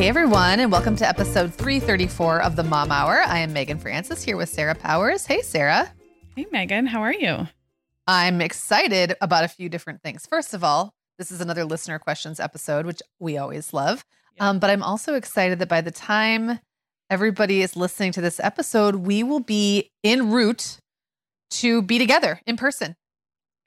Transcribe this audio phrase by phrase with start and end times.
[0.00, 3.20] Hey everyone, and welcome to episode 334 of the Mom Hour.
[3.20, 5.26] I am Meagan Francis here with Sarah Powers.
[5.26, 5.92] Hey, Sarah.
[6.34, 7.46] Hey, Meagan, how are you?
[8.06, 10.24] I'm excited about a few different things.
[10.24, 14.06] First of all, this is another listener questions episode, which we always love.
[14.36, 14.48] Yeah.
[14.48, 16.60] Um, but I'm also excited that by the time
[17.10, 20.78] everybody is listening to this episode, we will be en route
[21.50, 22.96] to be together in person.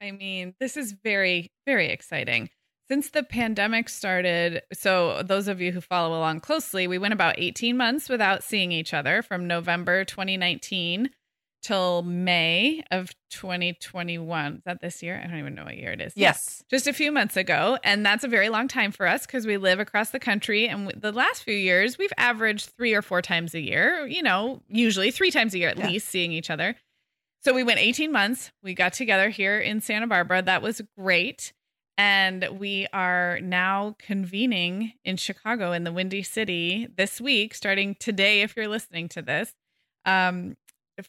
[0.02, 2.50] I mean, this is very, very exciting.
[2.88, 7.36] Since the pandemic started, so those of you who follow along closely, we went about
[7.38, 11.08] 18 months without seeing each other from November 2019
[11.62, 14.56] till May of 2021.
[14.56, 15.18] Is that this year?
[15.18, 16.12] I don't even know what year it is.
[16.14, 16.62] Yes.
[16.70, 17.78] Just a few months ago.
[17.82, 20.68] And that's a very long time for us because we live across the country.
[20.68, 24.60] And the last few years, we've averaged three or four times a year, you know,
[24.68, 25.88] usually three times a year at yeah.
[25.88, 26.76] least seeing each other.
[27.40, 28.52] So we went 18 months.
[28.62, 30.42] We got together here in Santa Barbara.
[30.42, 31.53] That was great.
[31.96, 38.42] And we are now convening in Chicago in the Windy City this week, starting today,
[38.42, 39.54] if you're listening to this.
[40.04, 40.56] Um,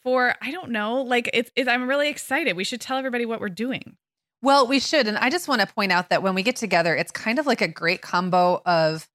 [0.03, 2.56] for I don't know, like it's, it's I'm really excited.
[2.56, 3.97] We should tell everybody what we're doing.
[4.41, 5.07] Well, we should.
[5.07, 7.47] And I just want to point out that when we get together, it's kind of
[7.47, 9.07] like a great combo of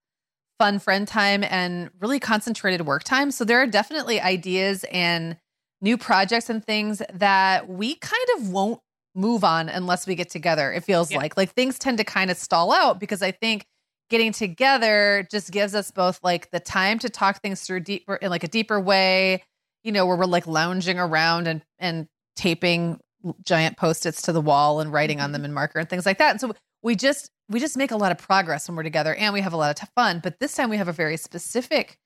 [0.59, 3.31] fun friend time and really concentrated work time.
[3.31, 5.37] So there are definitely ideas and
[5.81, 8.81] new projects and things that we kind of won't
[9.15, 10.72] move on unless we get together.
[10.72, 11.19] It feels yeah.
[11.19, 13.66] like like things tend to kind of stall out because I think
[14.09, 18.31] getting together just gives us both like the time to talk things through deeper in
[18.31, 19.43] like a deeper way
[19.82, 22.06] you know, where we're like lounging around and and
[22.37, 23.00] taping
[23.44, 25.47] giant post-its to the wall and writing on them mm-hmm.
[25.47, 26.31] in marker and things like that.
[26.31, 29.34] And so we just we just make a lot of progress when we're together and
[29.34, 30.21] we have a lot of fun.
[30.22, 31.98] But this time we have a very specific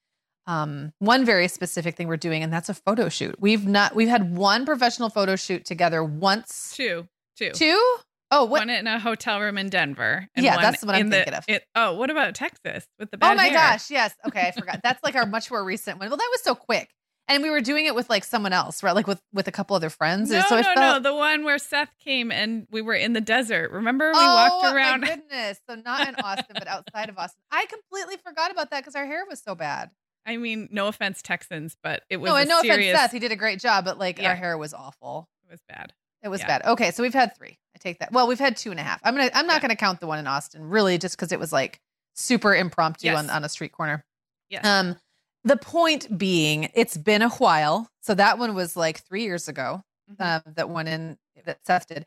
[0.46, 3.36] um one very specific thing we're doing and that's a photo shoot.
[3.38, 6.72] We've not we've had one professional photo shoot together once.
[6.74, 7.08] Two.
[7.36, 7.50] Two.
[7.50, 7.96] Two?
[8.30, 8.60] Oh, what?
[8.60, 10.28] One in a hotel room in Denver.
[10.36, 11.44] yeah, that's what I'm thinking of.
[11.46, 13.54] It, oh, what about Texas with the bad Oh my hair?
[13.54, 14.14] gosh, yes.
[14.26, 14.80] Okay, I forgot.
[14.82, 16.08] that's like our much more recent one.
[16.08, 16.90] Well, that was so quick
[17.28, 18.94] and we were doing it with like someone else, right?
[18.94, 20.30] Like with with a couple other friends.
[20.30, 20.76] No, so no, felt...
[20.76, 21.00] no.
[21.00, 23.70] The one where Seth came and we were in the desert.
[23.70, 25.04] Remember, we oh, walked around.
[25.04, 27.40] Oh my goodness, so not in Austin, but outside of Austin.
[27.50, 29.90] I completely forgot about that because our hair was so bad.
[30.26, 32.94] I mean, no offense, Texans, but it was no, and no serious...
[32.94, 33.12] offense, Seth.
[33.12, 34.30] He did a great job, but like yeah.
[34.30, 35.28] our hair was awful.
[35.46, 35.92] It was bad.
[36.22, 36.46] It was yeah.
[36.46, 36.64] bad.
[36.64, 37.58] Okay, so we've had three.
[37.74, 38.12] I take that.
[38.12, 39.00] Well, we've had two and a half.
[39.04, 39.30] I'm gonna.
[39.34, 39.60] I'm not yeah.
[39.60, 41.80] gonna count the one in Austin, really, just because it was like
[42.14, 43.18] super impromptu yes.
[43.18, 44.04] on on a street corner.
[44.48, 44.60] Yeah.
[44.62, 44.96] Um,
[45.44, 47.88] the point being, it's been a while.
[48.00, 49.82] So that one was like three years ago.
[50.10, 50.22] Mm-hmm.
[50.22, 52.06] Um, that one in that Seth did,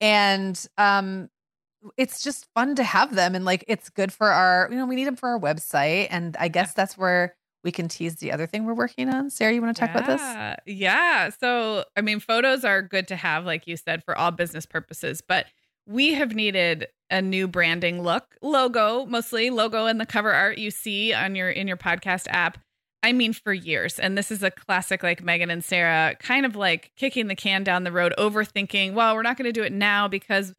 [0.00, 1.28] and um,
[1.96, 4.96] it's just fun to have them, and like it's good for our, you know, we
[4.96, 6.72] need them for our website, and I guess yeah.
[6.76, 7.34] that's where
[7.66, 9.28] we can tease the other thing we're working on.
[9.28, 9.98] Sarah, you want to talk yeah.
[9.98, 10.74] about this?
[10.74, 11.30] Yeah.
[11.30, 15.20] So, I mean, photos are good to have, like you said, for all business purposes,
[15.20, 15.46] but
[15.84, 20.70] we have needed a new branding look, logo, mostly logo and the cover art you
[20.70, 22.58] see on your in your podcast app.
[23.02, 23.98] I mean, for years.
[23.98, 27.64] And this is a classic, like Meagan and Sarah, kind of like kicking the can
[27.64, 30.54] down the road, overthinking, well, we're not going to do it now because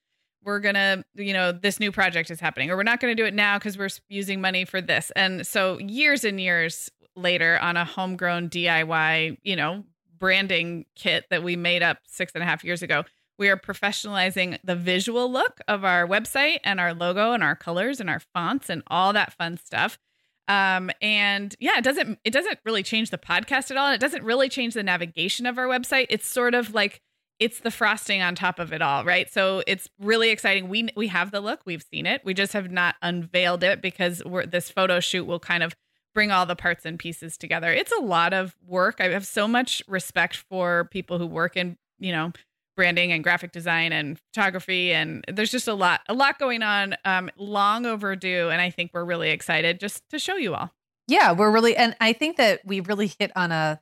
[0.47, 3.33] we're gonna you know this new project is happening or we're not gonna do it
[3.33, 5.11] now because we're using money for this.
[5.15, 9.83] And so years and years later on a homegrown diy you know
[10.17, 13.03] branding kit that we made up six and a half years ago
[13.37, 17.99] we are professionalizing the visual look of our website and our logo and our colors
[17.99, 19.99] and our fonts and all that fun stuff.
[20.47, 23.91] Um and yeah it doesn't it doesn't really change the podcast at all.
[23.91, 26.07] It doesn't really change the navigation of our website.
[26.09, 27.01] It's sort of like
[27.39, 29.31] it's the frosting on top of it all, right?
[29.31, 30.69] So it's really exciting.
[30.69, 32.21] We we have the look, we've seen it.
[32.25, 35.75] We just have not unveiled it because this photo shoot will kind of
[36.13, 37.71] bring all the parts and pieces together.
[37.71, 38.95] It's a lot of work.
[38.99, 42.31] I have so much respect for people who work in, you know,
[42.75, 46.95] branding and graphic design and photography and there's just a lot a lot going on
[47.05, 50.71] um long overdue and I think we're really excited just to show you all.
[51.07, 53.79] Yeah, we're really and I think that we really hit on a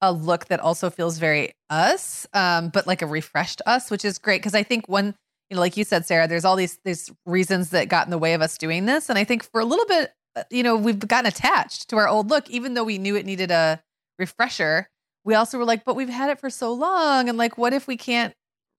[0.00, 4.18] a look that also feels very us, um, but like a refreshed us, which is
[4.18, 5.14] great because I think one,
[5.50, 8.18] you know, like you said, Sarah, there's all these these reasons that got in the
[8.18, 10.76] way of us doing this, and I think for a little bit, uh, you know,
[10.76, 13.80] we've gotten attached to our old look, even though we knew it needed a
[14.18, 14.88] refresher.
[15.24, 17.86] We also were like, but we've had it for so long, and like, what if
[17.86, 18.34] we can't,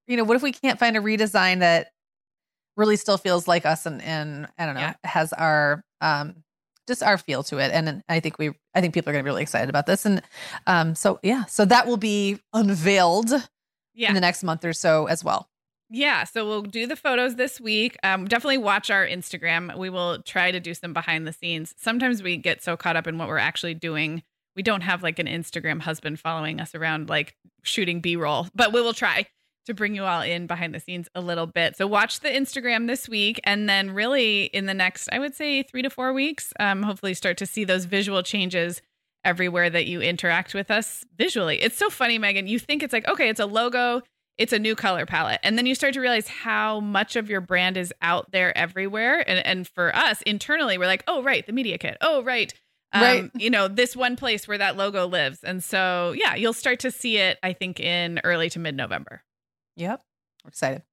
[0.08, 1.92] you know, what if we can't find a redesign that
[2.78, 4.94] really still feels like us and and I don't know, yeah.
[5.04, 6.44] has our um
[6.88, 7.72] just our feel to it.
[7.72, 10.06] And I think we, I think people are going to be really excited about this.
[10.06, 10.22] And
[10.66, 13.31] um, so yeah, so that will be unveiled
[13.94, 14.10] yeah.
[14.10, 15.50] in the next month or so as well.
[15.89, 17.98] Yeah, so we'll do the photos this week.
[18.04, 19.78] Um, definitely watch our Instagram.
[19.78, 21.74] We will try to do some behind the scenes.
[21.78, 24.24] Sometimes we get so caught up in what we're actually doing,
[24.57, 28.74] we don't have like an Instagram husband following us around, like shooting B roll, but
[28.74, 29.28] we will try
[29.68, 31.78] to bring you all in behind the scenes a little bit.
[31.78, 35.64] So watch the Instagram this week, and then really in the next, I would say
[35.64, 38.81] three to four weeks, um, hopefully start to see those visual changes
[39.24, 41.62] everywhere that you interact with us visually.
[41.62, 42.48] It's so funny, Meagan.
[42.48, 44.02] You think it's like, okay, it's a logo,
[44.38, 45.40] it's a new color palette.
[45.44, 49.28] And then you start to realize how much of your brand is out there everywhere.
[49.28, 51.98] And, and for us internally, we're like, oh, right, the media kit.
[52.02, 52.54] Oh, right.
[52.94, 53.31] Um, right.
[53.36, 55.44] You know, this one place where that logo lives.
[55.44, 59.24] And so, yeah, you'll start to see it, I think, in early to mid November.
[59.77, 60.03] Yep.
[60.44, 60.83] We're excited.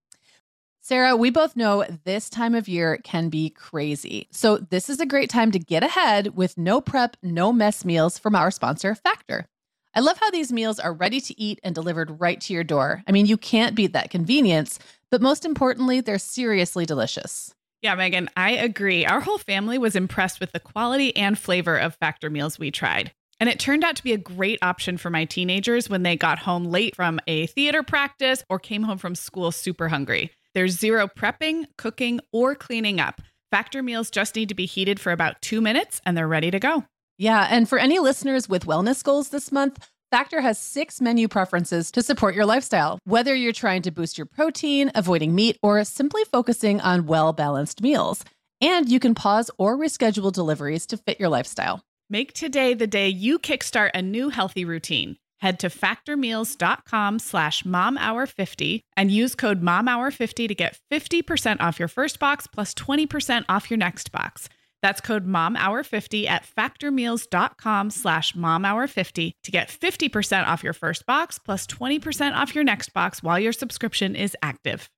[0.81, 4.29] Sarah, we both know this time of year can be crazy.
[4.31, 8.19] So, this is a great time to get ahead with no prep, no mess meals
[8.19, 9.47] from our sponsor, Factor.
[9.95, 13.03] I love how these meals are ready to eat and delivered right to your door.
[13.07, 14.79] I mean, you can't beat that convenience,
[15.11, 17.55] but most importantly, they're seriously delicious.
[17.81, 19.07] Yeah, Meagan, I agree.
[19.07, 23.13] Our whole family was impressed with the quality and flavor of Factor meals we tried.
[23.41, 26.39] And it turned out to be a great option for my teenagers when they got
[26.39, 30.31] home late from a theater practice or came home from school super hungry.
[30.55, 33.21] There's zero prepping, cooking, or cleaning up.
[33.51, 36.61] Factor meals just need to be heated for about two minutes and they're ready to
[36.61, 36.85] go.
[37.19, 37.47] Yeah.
[37.51, 39.79] And for any listeners with wellness goals this month,
[40.11, 42.99] Factor has six menu preferences to support your lifestyle.
[43.05, 47.83] Whether you're trying to boost your protein, avoiding meat, or simply focusing on well balanced
[47.83, 48.25] meals.
[48.61, 51.83] And you can pause or reschedule deliveries to fit your lifestyle.
[52.15, 55.17] Make today the day you kickstart a new healthy routine.
[55.41, 62.21] Head to factormeals.com slash momhour50 and use code momhour50 to get 50% off your first
[62.21, 64.49] box plus 20% off your next box.
[64.81, 71.67] That's code momhour50 at factormeals.com slash momhour50 to get 50% off your first box plus
[71.67, 74.89] 20% off your next box while your subscription is active.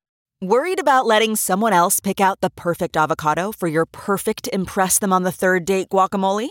[0.42, 5.14] Worried about letting someone else pick out the perfect avocado for your perfect impress them
[5.14, 6.50] on the third date guacamole?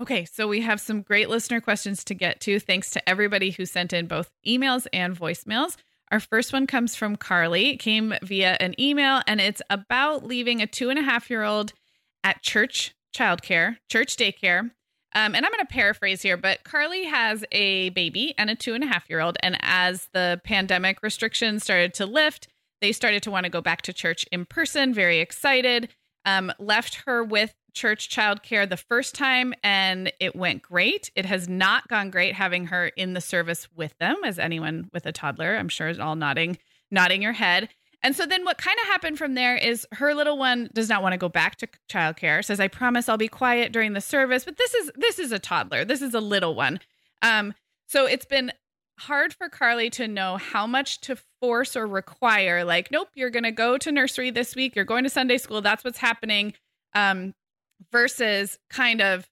[0.00, 2.60] Okay, so we have some great listener questions to get to.
[2.60, 5.76] Thanks to everybody who sent in both emails and voicemails.
[6.12, 7.70] Our first one comes from Carly.
[7.70, 11.44] It came via an email, and it's about leaving a two and a half year
[11.44, 11.72] old
[12.22, 14.70] at church childcare, church daycare.
[15.14, 18.74] Um, and I'm going to paraphrase here, but Carly has a baby and a two
[18.74, 19.38] and a half year old.
[19.40, 22.48] And as the pandemic restrictions started to lift,
[22.82, 25.88] they started to want to go back to church in person, very excited.
[26.26, 31.10] Um, left her with church childcare the first time and it went great.
[31.14, 35.06] It has not gone great having her in the service with them, as anyone with
[35.06, 36.58] a toddler, I'm sure is all nodding,
[36.90, 37.68] nodding your head.
[38.02, 41.02] And so then what kind of happened from there is her little one does not
[41.02, 44.44] want to go back to childcare, says, I promise I'll be quiet during the service.
[44.44, 45.84] But this is this is a toddler.
[45.84, 46.80] This is a little one.
[47.22, 47.54] Um,
[47.88, 48.52] so it's been
[48.98, 52.64] hard for Carly to know how much to force or require.
[52.64, 54.76] Like, nope, you're going to go to nursery this week.
[54.76, 55.60] You're going to Sunday school.
[55.60, 56.54] That's what's happening.
[56.94, 57.34] Um,
[57.92, 59.28] versus kind of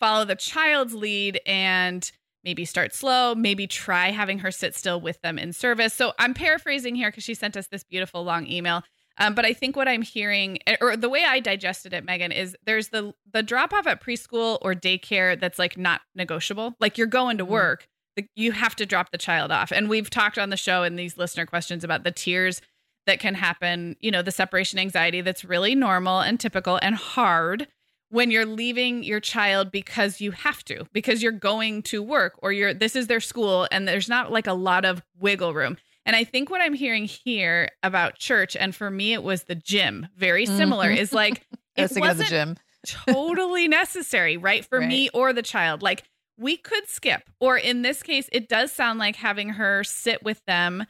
[0.00, 2.10] follow the child's lead and
[2.44, 5.94] maybe start slow, maybe try having her sit still with them in service.
[5.94, 8.82] So I'm paraphrasing here because she sent us this beautiful long email.
[9.18, 12.32] Um, but I think what I'm hearing, eh, or the way I digested it, Meagan,
[12.32, 16.74] is there's the the drop off at preschool or daycare that's like not negotiable.
[16.80, 17.52] Like you're going to mm-hmm.
[17.52, 18.26] work, mm-hmm.
[18.34, 19.70] you have to drop the child off.
[19.70, 22.62] And we've talked on the show in these listener questions about the tears
[23.06, 23.96] that can happen.
[24.00, 27.68] You know, the separation anxiety that's really normal and typical and hard
[28.12, 32.52] when you're leaving your child because you have to because you're going to work or
[32.52, 36.14] you're this is their school and there's not like a lot of wiggle room and
[36.14, 40.06] i think what i'm hearing here about church and for me it was the gym
[40.16, 40.98] very similar mm-hmm.
[40.98, 44.88] is like it wasn't the gym totally necessary right for right.
[44.88, 46.04] me or the child like
[46.38, 50.44] we could skip or in this case it does sound like having her sit with
[50.44, 50.84] them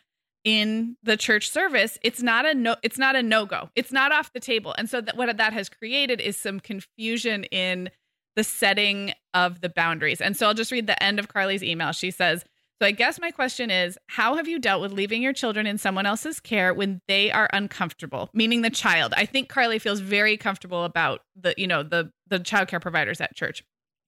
[0.45, 3.71] in the church service it's not a no it's not a no-go.
[3.77, 4.75] It's not off the table.
[4.77, 7.91] And so that what that has created is some confusion in
[8.35, 10.21] the setting of the boundaries.
[10.21, 11.93] And so i'll just read the end of carly's email.
[11.93, 12.45] She says
[12.81, 15.79] so i guess my question is how have you dealt with leaving your children in
[15.79, 18.29] someone else's care when they are uncomfortable?
[18.35, 19.15] Meaning the child.
[19.17, 23.21] I think carly feels very comfortable about the you know the the child care providers
[23.21, 23.63] at church.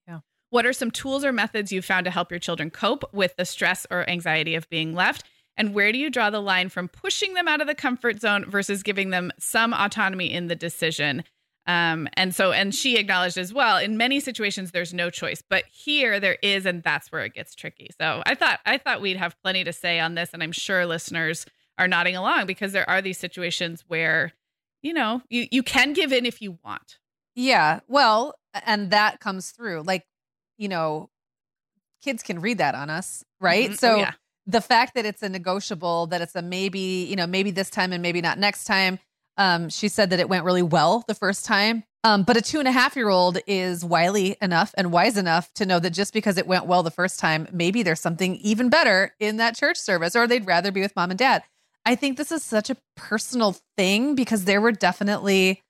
[0.08, 0.20] Yeah.
[0.50, 3.44] What are some tools or methods you've found to help your children cope with the
[3.44, 5.22] stress or anxiety of being left
[5.56, 8.44] and where do you draw the line from pushing them out of the comfort zone
[8.48, 11.24] versus giving them some autonomy in the decision?
[11.66, 15.64] Um, and so, and she acknowledged as well, in many situations, there's no choice, but
[15.72, 17.88] here there is, and that's where it gets tricky.
[17.98, 20.84] So I thought, I thought we'd have plenty to say on this, and I'm sure
[20.84, 21.46] listeners
[21.78, 24.32] are nodding along because there are these situations where,
[24.82, 26.98] you know, you, you can give in if you want.
[27.34, 27.80] Yeah.
[27.88, 28.34] Well,
[28.66, 30.04] and that comes through like,
[30.58, 31.08] you know,
[32.02, 33.70] kids can read that on us, right?
[33.70, 33.76] Mm-hmm.
[33.76, 34.12] So, oh, yeah
[34.46, 37.92] the fact that it's a negotiable, that it's a maybe, you know, maybe this time
[37.92, 38.98] and maybe not next time.
[39.36, 41.84] Um, she said that it went really well the first time.
[42.04, 45.52] Um, but a two and a half year old is wily enough and wise enough
[45.54, 48.68] to know that just because it went well the first time, maybe there's something even
[48.68, 51.42] better in that church service, or they'd rather be with mom and dad.
[51.86, 55.62] I think this is such a personal thing because there were definitely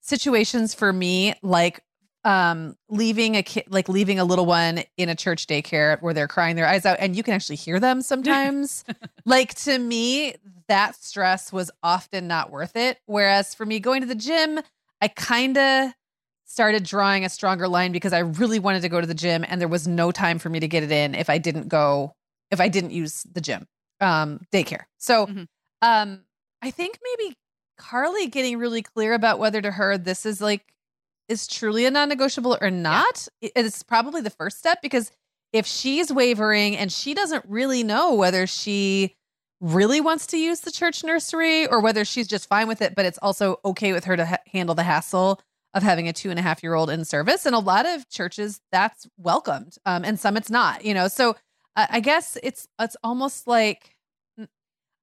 [0.00, 1.80] situations for me like
[2.24, 6.28] um leaving a kid like leaving a little one in a church daycare where they're
[6.28, 8.84] crying their eyes out and you can actually hear them sometimes.
[9.26, 10.34] Like to me
[10.68, 12.98] that stress was often not worth it.
[13.06, 14.60] Whereas for me going to the gym
[15.00, 15.92] i kind of
[16.44, 19.60] started drawing a stronger line because i really wanted to go to the gym and
[19.60, 22.14] there was no time for me to get it in if i didn't go
[22.50, 23.66] if i didn't use the gym
[24.00, 24.84] um daycare.
[24.98, 25.44] So mm-hmm.
[25.82, 26.20] um
[26.62, 27.36] i think maybe
[27.76, 30.73] carly getting really clear about whether to her this is like
[31.28, 33.50] is truly a non-negotiable or not yeah.
[33.56, 35.10] it's probably the first step because
[35.52, 39.14] if she's wavering and she doesn't really know whether she
[39.60, 43.06] really wants to use the church nursery or whether she's just fine with it but
[43.06, 45.40] it's also okay with her to ha- handle the hassle
[45.72, 48.08] of having a two and a half year old in service and a lot of
[48.08, 51.36] churches that's welcomed um, and some it's not you know so
[51.76, 53.96] uh, i guess it's it's almost like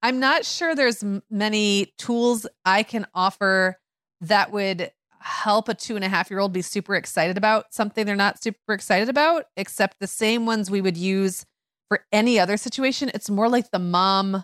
[0.03, 3.79] i'm not sure there's many tools i can offer
[4.19, 8.05] that would help a two and a half year old be super excited about something
[8.05, 11.45] they're not super excited about, except the same ones we would use
[11.89, 13.11] for any other situation.
[13.13, 14.43] It's more like the mom,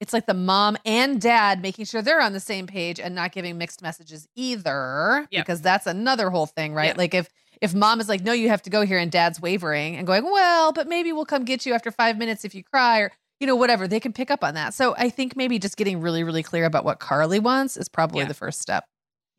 [0.00, 3.32] it's like the mom and dad making sure they're on the same page and not
[3.32, 5.44] giving mixed messages either, yep.
[5.44, 6.88] because that's another whole thing, right?
[6.88, 6.98] Yep.
[6.98, 7.28] Like if
[7.60, 10.24] if mom is like, no, you have to go here, and dad's wavering and going,
[10.24, 13.46] well, but maybe we'll come get you after five minutes if you cry, or you
[13.46, 14.74] know, whatever, they can pick up on that.
[14.74, 18.20] So I think maybe just getting really, really clear about what Carly wants is probably
[18.20, 18.26] yeah.
[18.26, 18.84] the first step.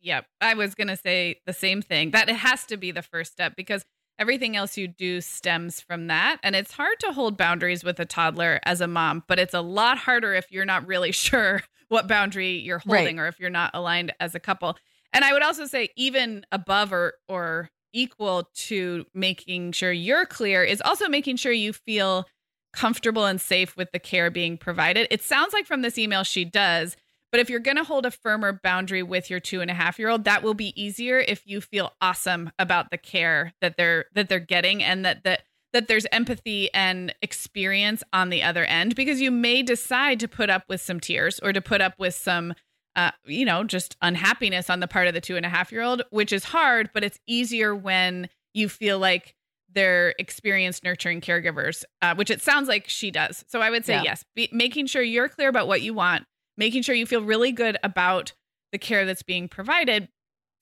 [0.00, 0.26] Yep.
[0.40, 2.12] I was going to say the same thing.
[2.12, 3.84] That it has to be the first step because
[4.18, 6.38] everything else you do stems from that.
[6.42, 9.60] And it's hard to hold boundaries with a toddler as a mom, but it's a
[9.60, 13.24] lot harder if you're not really sure what boundary you're holding right.
[13.24, 14.76] or if you're not aligned as a couple.
[15.12, 20.62] And I would also say even above or or equal to making sure you're clear
[20.62, 22.26] is also making sure you feel
[22.72, 25.08] comfortable and safe with the care being provided.
[25.10, 26.96] It sounds like from this email she does,
[27.30, 29.98] but if you're going to hold a firmer boundary with your two and a half
[29.98, 34.06] year old, that will be easier if you feel awesome about the care that they're
[34.14, 38.94] that they're getting and that that that there's empathy and experience on the other end
[38.94, 42.14] because you may decide to put up with some tears or to put up with
[42.14, 42.54] some
[42.96, 45.82] uh, you know just unhappiness on the part of the two and a half year
[45.82, 49.36] old which is hard but it's easier when you feel like
[49.72, 53.94] they're experienced nurturing caregivers uh, which it sounds like she does so i would say
[53.94, 54.02] yeah.
[54.02, 56.24] yes be, making sure you're clear about what you want
[56.60, 58.32] making sure you feel really good about
[58.70, 60.08] the care that's being provided.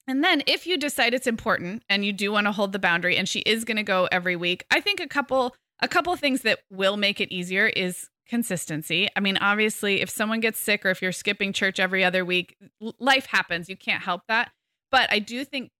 [0.07, 3.15] And then if you decide it's important and you do want to hold the boundary
[3.17, 6.41] and she is going to go every week, I think a couple a couple things
[6.41, 9.07] that will make it easier is consistency.
[9.15, 12.55] I mean, obviously, if someone gets sick or if you're skipping church every other week,
[12.99, 13.69] life happens.
[13.69, 14.51] You can't help that.
[14.91, 15.71] But I do think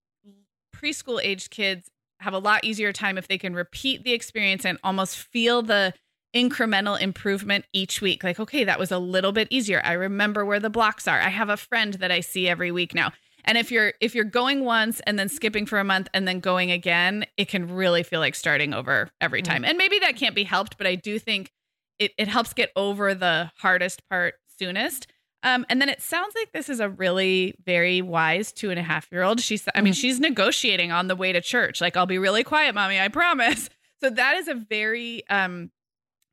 [0.74, 4.78] preschool age kids have a lot easier time if they can repeat the experience and
[4.84, 5.94] almost feel the
[6.34, 8.22] incremental improvement each week.
[8.22, 9.80] Like, okay, that was a little bit easier.
[9.84, 11.20] I remember where the blocks are.
[11.20, 13.12] I have a friend that I see every week now.
[13.44, 16.40] And if you're if you're going once and then skipping for a month and then
[16.40, 19.62] going again, it can really feel like starting over every time.
[19.62, 19.70] Mm-hmm.
[19.70, 21.50] And maybe that can't be helped, but I do think
[21.98, 25.06] it, it helps get over the hardest part soonest.
[25.42, 28.82] Um, and then it sounds like this is a really very wise two and a
[28.82, 29.40] half year old.
[29.40, 30.00] She's, I mean, mm-hmm.
[30.00, 31.80] she's negotiating on the way to church.
[31.80, 33.68] Like, I'll be really quiet, mommy, I promise.
[34.02, 35.70] So that is a very, um,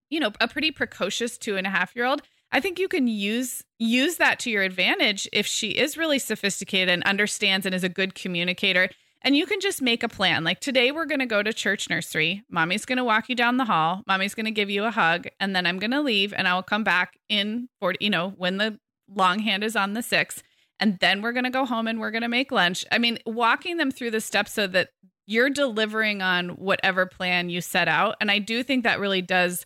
[0.10, 2.22] you know, a pretty precocious two and a half year old.
[2.52, 6.90] I think you can use use that to your advantage if she is really sophisticated
[6.90, 8.90] and understands and is a good communicator.
[9.22, 10.44] And you can just make a plan.
[10.44, 12.44] Like today, we're going to go to church nursery.
[12.50, 14.04] Mommy's going to walk you down the hall.
[14.08, 16.54] Mommy's going to give you a hug, and then I'm going to leave, and I
[16.54, 17.98] will come back in 40.
[18.00, 18.80] You know, when the
[19.14, 20.44] long hand is on the six,
[20.80, 22.86] and then we're going to go home and we're going to make lunch.
[22.92, 24.90] I mean, walking them through the steps so that
[25.26, 28.16] you're delivering on whatever plan you set out.
[28.22, 29.66] And I do think that really does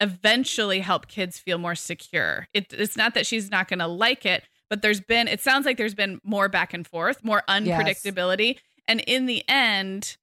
[0.00, 2.48] eventually help kids feel more secure.
[2.54, 5.66] It, it's not that she's not going to like it, but there's been, it sounds
[5.66, 8.54] like there's been more back and forth, more unpredictability.
[8.54, 8.62] Yes.
[8.88, 10.16] And in the end,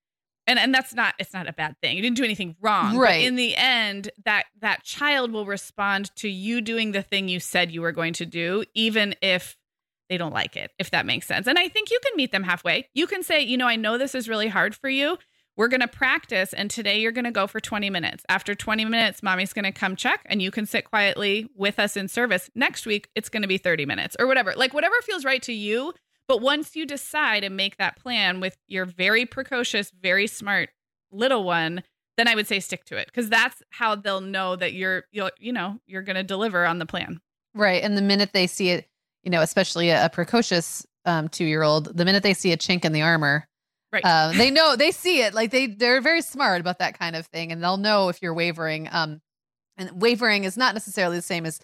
[0.47, 1.97] and and that's not it's not a bad thing.
[1.97, 2.97] You didn't do anything wrong.
[2.97, 3.25] Right.
[3.25, 7.71] in the end, that that child will respond to you doing the thing you said
[7.71, 9.57] you were going to do, even if
[10.09, 11.47] they don't like it, if that makes sense.
[11.47, 12.87] And I think you can meet them halfway.
[12.93, 15.17] You can say, you know, I know this is really hard for you.
[15.57, 18.23] We're going to practice, and today you're going to go for 20 minutes.
[18.29, 21.97] After 20 minutes, mommy's going to come check, and you can sit quietly with us
[21.97, 22.51] in service.
[22.53, 24.53] Next week, it's going to be 30 minutes or whatever.
[24.55, 25.93] Like, whatever feels right to you.
[26.27, 30.69] But once you decide and make that plan with your very precocious, very smart
[31.11, 31.81] little one,
[32.17, 35.31] then I would say stick to it because that's how they'll know that you're, you'll,
[35.39, 37.19] you know, you're going to deliver on the plan.
[37.55, 37.81] Right.
[37.81, 38.89] And the minute they see it,
[39.23, 42.83] you know, especially a, precocious um, two year old, the minute they see a chink
[42.83, 43.46] in the armor,
[43.91, 45.33] right, uh, they know they see it.
[45.33, 48.33] Like they they're very smart about that kind of thing, and they'll know if you're
[48.33, 48.87] wavering.
[48.91, 49.21] Um,
[49.77, 51.59] and wavering is not necessarily the same as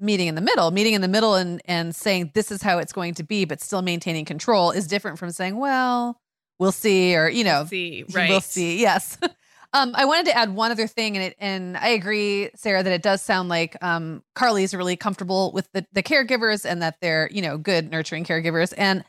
[0.00, 2.92] meeting in the middle meeting in the middle and and saying this is how it's
[2.92, 6.20] going to be but still maintaining control is different from saying well
[6.58, 9.18] we'll see or you know we'll see right we'll see yes
[9.72, 12.92] um i wanted to add one other thing and it and i agree sarah that
[12.92, 17.28] it does sound like um carly's really comfortable with the the caregivers and that they're
[17.32, 19.04] you know good nurturing caregivers and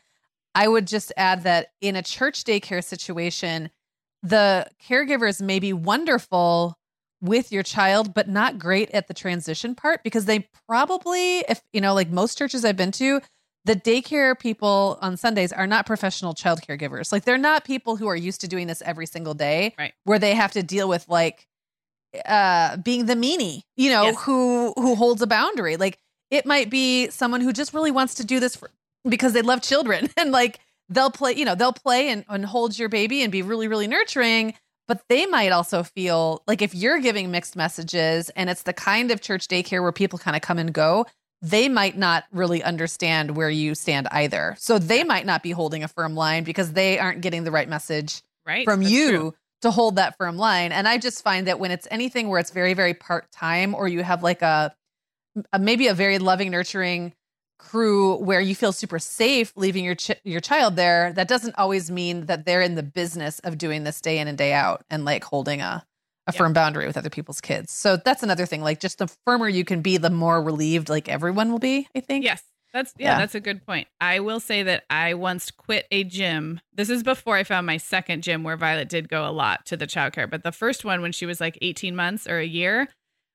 [0.54, 3.70] i would just add that in a church daycare situation
[4.22, 6.78] the caregivers may be wonderful
[7.20, 11.80] with your child, but not great at the transition part because they probably, if you
[11.80, 13.20] know, like most churches I've been to,
[13.66, 17.12] the daycare people on Sundays are not professional child caregivers.
[17.12, 19.92] Like they're not people who are used to doing this every single day, right.
[20.04, 21.46] where they have to deal with like
[22.24, 24.22] uh being the meanie, you know, yes.
[24.22, 25.76] who who holds a boundary.
[25.76, 25.98] Like
[26.30, 28.70] it might be someone who just really wants to do this for,
[29.08, 32.78] because they love children and like they'll play, you know, they'll play and, and hold
[32.78, 34.54] your baby and be really, really nurturing
[34.90, 39.12] but they might also feel like if you're giving mixed messages and it's the kind
[39.12, 41.06] of church daycare where people kind of come and go,
[41.40, 44.56] they might not really understand where you stand either.
[44.58, 47.68] So they might not be holding a firm line because they aren't getting the right
[47.68, 49.34] message right, from you true.
[49.62, 50.72] to hold that firm line.
[50.72, 53.86] And I just find that when it's anything where it's very, very part time or
[53.86, 54.74] you have like a,
[55.52, 57.12] a maybe a very loving, nurturing
[57.60, 61.90] crew where you feel super safe leaving your ch- your child there that doesn't always
[61.90, 65.04] mean that they're in the business of doing this day in and day out and
[65.04, 65.84] like holding a
[66.26, 67.72] a firm boundary with other people's kids.
[67.72, 71.08] So that's another thing like just the firmer you can be the more relieved like
[71.08, 72.24] everyone will be, I think.
[72.24, 72.42] Yes.
[72.72, 73.88] That's yeah, yeah, that's a good point.
[74.00, 76.60] I will say that I once quit a gym.
[76.72, 79.76] This is before I found my second gym where Violet did go a lot to
[79.76, 80.30] the childcare.
[80.30, 82.86] But the first one when she was like 18 months or a year,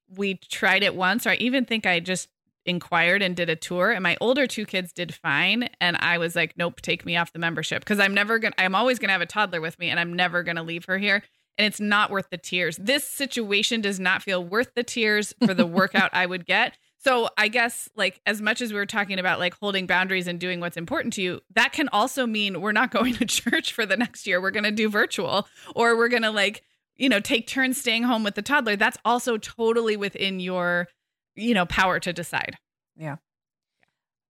[0.07, 2.29] we tried it once, or I even think I just
[2.65, 5.69] inquired and did a tour and my older two kids did fine.
[5.79, 7.81] And i was like nope take me off the membership.
[7.81, 10.43] Because i'm never gonna i'm always gonna have a toddler with me and i'm never
[10.43, 11.23] gonna leave her here.
[11.57, 12.75] And it's not worth the tears.
[12.75, 16.77] This situation does not feel worth the tears for the workout i would get.
[16.97, 20.39] So i guess like as much as we were talking about like holding boundaries and
[20.39, 23.85] doing what's important to you that can also mean we're not going to church for
[23.85, 24.41] the next year.
[24.41, 26.63] We're gonna do virtual or we're gonna like
[26.95, 28.75] you know take turns staying home with the toddler.
[28.75, 30.87] That's also totally within your
[31.35, 32.57] you know, power to decide.
[32.95, 33.17] Yeah.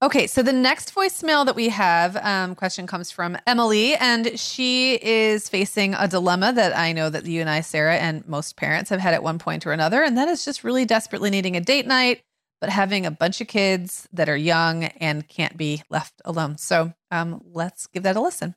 [0.02, 4.96] Okay, so the next voicemail that we have um, question comes from Emily, and she
[5.02, 8.89] is facing a dilemma that I know that you and I, Sarah, and most parents
[8.89, 11.62] have had at one point or another, and that is just really desperately needing a
[11.62, 12.24] date night,
[12.60, 16.58] but having a bunch of kids that are young and can't be left alone.
[16.58, 18.54] So um, let's give that a listen.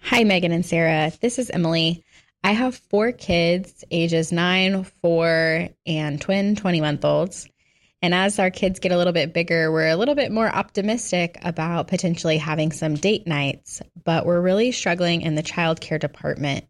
[0.00, 1.12] Hi, Meagan and Sarah.
[1.20, 2.04] This is Emily.
[2.42, 7.48] I have four kids, ages nine, four, and twin 20 month olds.
[8.00, 11.36] And as our kids get a little bit bigger, we're a little bit more optimistic
[11.42, 16.64] about potentially having some date nights, but we're really struggling in the childcare department.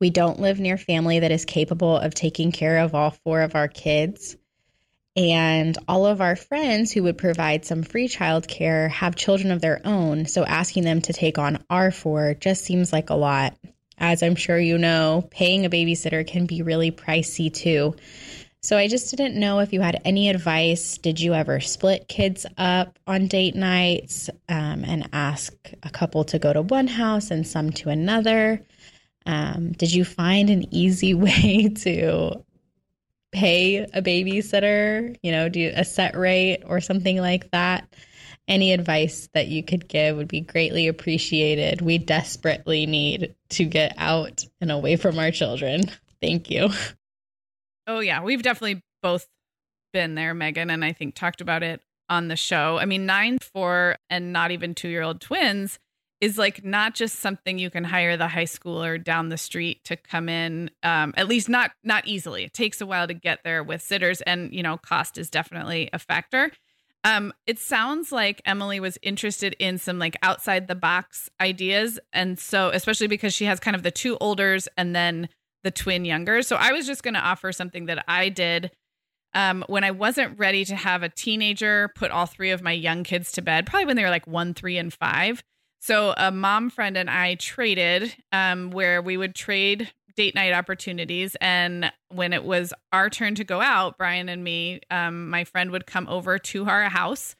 [0.00, 3.54] We don't live near family that is capable of taking care of all four of
[3.54, 4.36] our kids.
[5.16, 9.80] And all of our friends who would provide some free childcare have children of their
[9.84, 10.26] own.
[10.26, 13.56] So asking them to take on our four just seems like a lot.
[13.98, 17.94] As I'm sure you know, paying a babysitter can be really pricey too.
[18.60, 20.98] So I just didn't know if you had any advice.
[20.98, 26.38] Did you ever split kids up on date nights um, and ask a couple to
[26.38, 28.60] go to one house and some to another?
[29.26, 32.44] Um, did you find an easy way to
[33.30, 35.16] pay a babysitter?
[35.22, 37.88] You know, do a set rate or something like that?
[38.48, 41.82] Any advice that you could give would be greatly appreciated.
[41.82, 45.82] We desperately need to get out and away from our children.
[46.20, 46.70] Thank you.
[47.86, 49.26] Oh yeah, we've definitely both
[49.92, 52.78] been there, Meagan, and I think talked about it on the show.
[52.78, 55.78] I mean, nine, four, and not even two year old twins
[56.20, 59.96] is like not just something you can hire the high schooler down the street to
[59.96, 60.70] come in.
[60.82, 62.44] Um, at least not not easily.
[62.44, 65.90] It takes a while to get there with sitters, and you know, cost is definitely
[65.92, 66.50] a factor.
[67.04, 72.38] Um, it sounds like Emily was interested in some like outside the box ideas, and
[72.38, 75.28] so especially because she has kind of the two olders and then
[75.64, 76.42] the twin younger.
[76.42, 78.70] So I was just going to offer something that I did
[79.34, 83.04] um, when I wasn't ready to have a teenager put all three of my young
[83.04, 85.42] kids to bed, probably when they were like one, three, and five.
[85.80, 91.36] So a mom friend and I traded um, where we would trade date night opportunities.
[91.40, 95.70] And when it was our turn to go out, Brian and me, um, my friend
[95.70, 97.36] would come over to our house.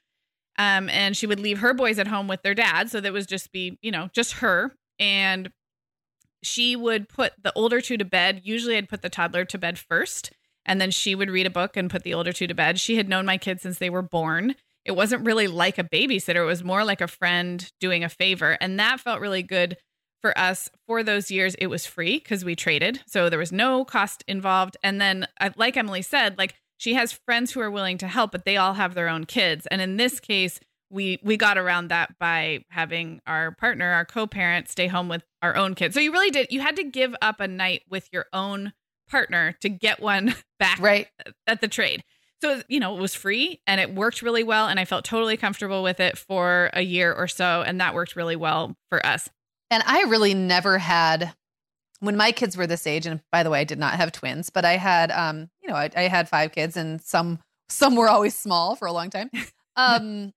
[0.58, 2.88] Um, and she would leave her boys at home with their dad.
[2.88, 4.76] So that was just be, you know, just her.
[5.00, 5.50] And
[6.44, 8.42] she would put the older two to bed.
[8.44, 10.30] Usually I'd put the toddler to bed first,
[10.64, 12.78] and then she would read a book and put the older two to bed.
[12.78, 14.54] She had known my kids since they were born.
[14.84, 18.56] It wasn't really like a babysitter, it was more like a friend doing a favor.
[18.60, 19.76] And that felt really good
[20.20, 21.54] for us for those years.
[21.56, 23.00] It was free because we traded.
[23.06, 24.76] So there was no cost involved.
[24.82, 25.26] And then,
[25.56, 28.74] like Emily said, like she has friends who are willing to help, but they all
[28.74, 29.66] have their own kids.
[29.66, 34.68] And in this case, we we got around that by having our partner, our co-parent,
[34.68, 35.94] stay home with our own kids.
[35.94, 38.72] So you really did you had to give up a night with your own
[39.08, 41.08] partner to get one back right
[41.46, 42.02] at the trade.
[42.40, 45.36] So you know, it was free and it worked really well and I felt totally
[45.36, 49.28] comfortable with it for a year or so and that worked really well for us.
[49.70, 51.32] And I really never had
[52.00, 54.50] when my kids were this age and by the way, I did not have twins,
[54.50, 58.08] but I had um, you know, I, I had five kids and some some were
[58.08, 59.30] always small for a long time.
[59.76, 60.32] Um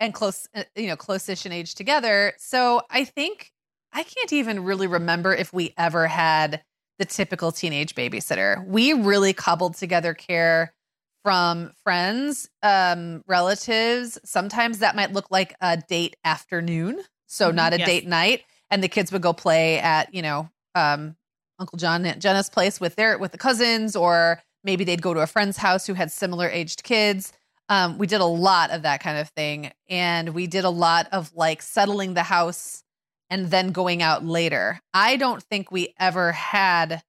[0.00, 2.32] and close, uh, you know, close-ish in age together.
[2.38, 3.52] So I think
[3.92, 6.62] I can't even really remember if we ever had
[6.98, 8.66] the typical teenage babysitter.
[8.66, 10.74] We really cobbled together care
[11.22, 14.18] from friends, um, relatives.
[14.24, 17.86] Sometimes that might look like a date afternoon, so mm-hmm, not a yes.
[17.86, 21.16] date night, and the kids would go play at you know um,
[21.58, 25.20] Uncle John and Jenna's place with their with the cousins, or maybe they'd go to
[25.20, 27.32] a friend's house who had similar aged kids.
[27.68, 29.72] Um, we did a lot of that kind of thing.
[29.88, 32.84] And we did a lot of like settling the house
[33.28, 34.80] and then going out later.
[34.94, 37.02] I don't think we ever had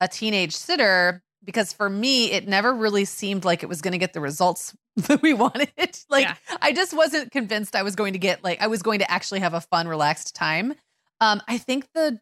[0.00, 3.98] a teenage sitter because for me, it never really seemed like it was going to
[3.98, 5.70] get the results that we wanted.
[6.10, 6.34] like, yeah.
[6.60, 9.40] I just wasn't convinced I was going to get, like, I was going to actually
[9.40, 10.74] have a fun, relaxed time.
[11.20, 12.20] Um, I think the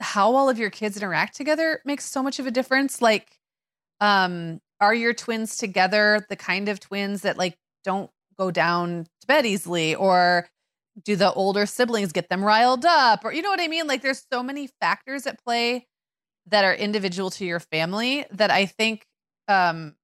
[0.00, 3.02] how all of your kids interact together makes so much of a difference.
[3.02, 3.38] Like,
[4.00, 9.26] um, are your twins together the kind of twins that like don't go down to
[9.26, 10.48] bed easily or
[11.04, 14.02] do the older siblings get them riled up or you know what i mean like
[14.02, 15.86] there's so many factors at play
[16.50, 19.06] that are individual to your family that i think
[19.48, 19.94] um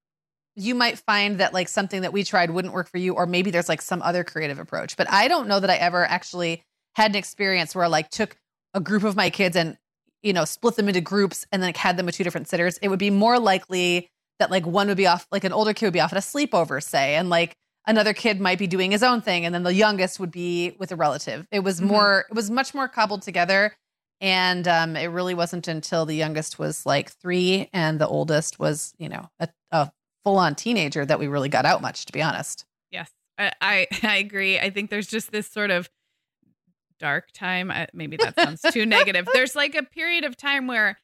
[0.57, 3.51] you might find that like something that we tried wouldn't work for you or maybe
[3.51, 6.63] there's like some other creative approach but i don't know that i ever actually
[6.97, 8.37] had an experience where I like took
[8.73, 9.77] a group of my kids and
[10.23, 12.79] you know split them into groups and then like, had them with two different sitters
[12.79, 15.87] it would be more likely that like one would be off, like an older kid
[15.87, 19.03] would be off at a sleepover, say, and like another kid might be doing his
[19.03, 21.47] own thing, and then the youngest would be with a relative.
[21.51, 21.89] It was mm-hmm.
[21.89, 23.75] more, it was much more cobbled together.
[24.25, 28.95] And um, it really wasn't until the youngest was like three and the oldest was,
[28.97, 29.93] you know, a, a
[30.25, 32.65] full on teenager that we really got out much, to be honest.
[32.91, 34.59] Yes, I, I, I agree.
[34.59, 35.91] I think there's just this sort of
[36.99, 37.71] dark time.
[37.93, 39.29] maybe that sounds too negative.
[39.31, 40.97] There's like a period of time where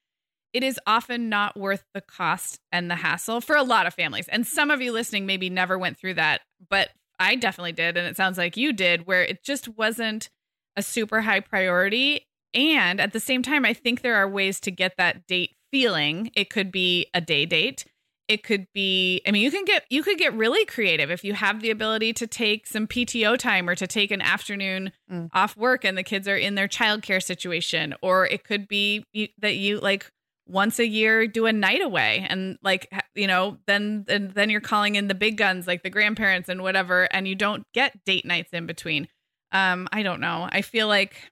[0.55, 4.29] it is often not worth the cost and the hassle for a lot of families.
[4.29, 7.99] And some of you listening maybe never went through that, but I definitely did.
[7.99, 10.31] And it sounds like you did, where it just wasn't
[10.75, 12.27] a super high priority.
[12.55, 16.31] And at the same time, I think there are ways to get that date feeling.
[16.35, 17.85] It could be a day date.
[18.29, 21.35] It could be, I mean, you can get you could get really creative if you
[21.35, 25.29] have the ability to take some PTO time or to take an afternoon mm.
[25.35, 27.95] off work and the kids are in their childcare situation.
[28.03, 29.05] Or it could be
[29.39, 30.13] that you like
[30.51, 34.61] once a year do a night away and like you know then then, then you're
[34.61, 38.25] calling in the big guns like the grandparents and whatever and you don't get date
[38.25, 39.07] nights in between
[39.53, 41.31] um i don't know i feel like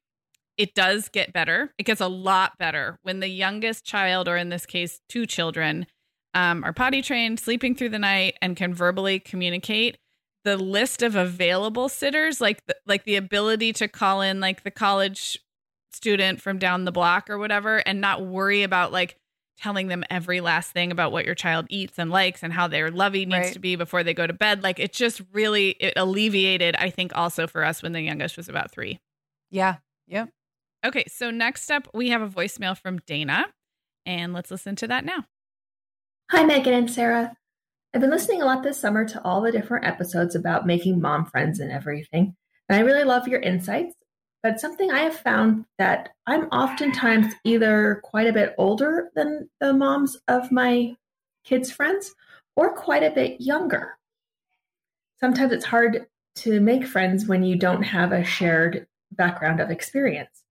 [0.59, 1.73] it does get better.
[1.79, 5.87] It gets a lot better when the youngest child or in this case two children
[6.35, 9.97] um, are potty trained sleeping through the night and can verbally communicate
[10.44, 14.71] the list of available sitters like the, like the ability to call in like the
[14.71, 15.38] college
[15.92, 19.16] student from down the block or whatever and not worry about like
[19.59, 22.90] telling them every last thing about what your child eats and likes and how their
[22.90, 23.53] lovey needs right.
[23.53, 24.62] to be before they go to bed.
[24.62, 28.49] Like it just really it alleviated i think also for us when the youngest was
[28.49, 29.01] about three.
[29.51, 29.77] Yeah.
[30.07, 30.31] Yep
[30.85, 33.47] okay so next up we have a voicemail from dana
[34.07, 35.25] and let's listen to that now
[36.31, 37.37] hi meagan and sarah
[37.95, 41.25] i've been listening a lot this summer to all the different episodes about making mom
[41.25, 42.35] friends and everything
[42.69, 43.95] and i really love your insights
[44.43, 49.73] but something I have found that I'm oftentimes either quite a bit older than the
[49.73, 50.97] moms of my
[51.45, 52.14] kids' friends
[52.55, 53.99] or quite a bit younger.
[55.19, 60.45] Sometimes it's hard to make friends when you don't have a shared background of experience.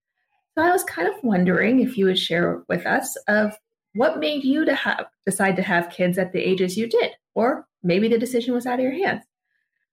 [0.58, 3.54] So I was kind of wondering if you would share with us of
[3.93, 7.67] what made you to have decide to have kids at the ages you did, or
[7.84, 9.24] maybe the decision was out of your hands.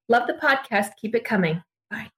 [0.09, 0.93] Love the podcast.
[0.99, 1.63] Keep it coming.
[1.91, 2.09] Bye.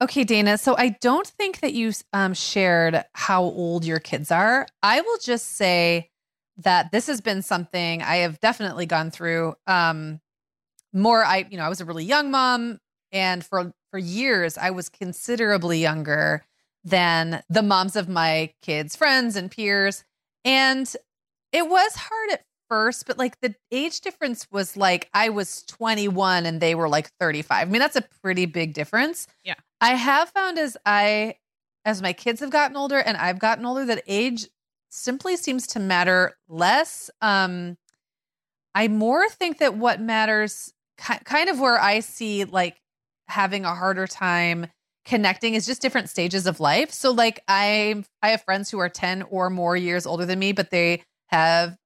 [0.00, 0.56] Okay, Dana.
[0.56, 4.68] So I don't think that you um, shared how old your kids are.
[4.84, 6.10] I will just say
[6.58, 9.54] that this has been something I have definitely gone through.
[9.66, 10.20] Um,
[10.92, 12.78] more, I you know, I was a really young mom,
[13.10, 16.44] and for for years I was considerably younger
[16.88, 20.04] than the moms of my kids' friends and peers,
[20.44, 20.94] and
[21.52, 26.46] it was hard at first, but like the age difference was like I was 21
[26.46, 27.68] and they were like 35.
[27.68, 29.26] I mean, that's a pretty big difference.
[29.44, 29.54] Yeah.
[29.80, 31.36] I have found as I
[31.84, 34.48] as my kids have gotten older and I've gotten older that age
[34.90, 37.10] simply seems to matter less.
[37.20, 37.76] Um
[38.74, 42.80] I more think that what matters kind of where I see like
[43.28, 44.66] having a harder time
[45.08, 46.92] connecting is just different stages of life.
[46.92, 50.52] So like I I have friends who are 10 or more years older than me,
[50.52, 51.76] but they have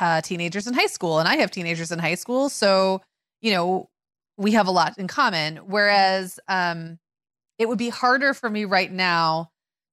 [0.00, 2.48] uh, teenagers in high school and I have teenagers in high school.
[2.48, 3.02] So,
[3.42, 3.88] you know,
[4.36, 5.58] we have a lot in common.
[5.58, 6.98] Whereas um,
[7.58, 9.50] it would be harder for me right now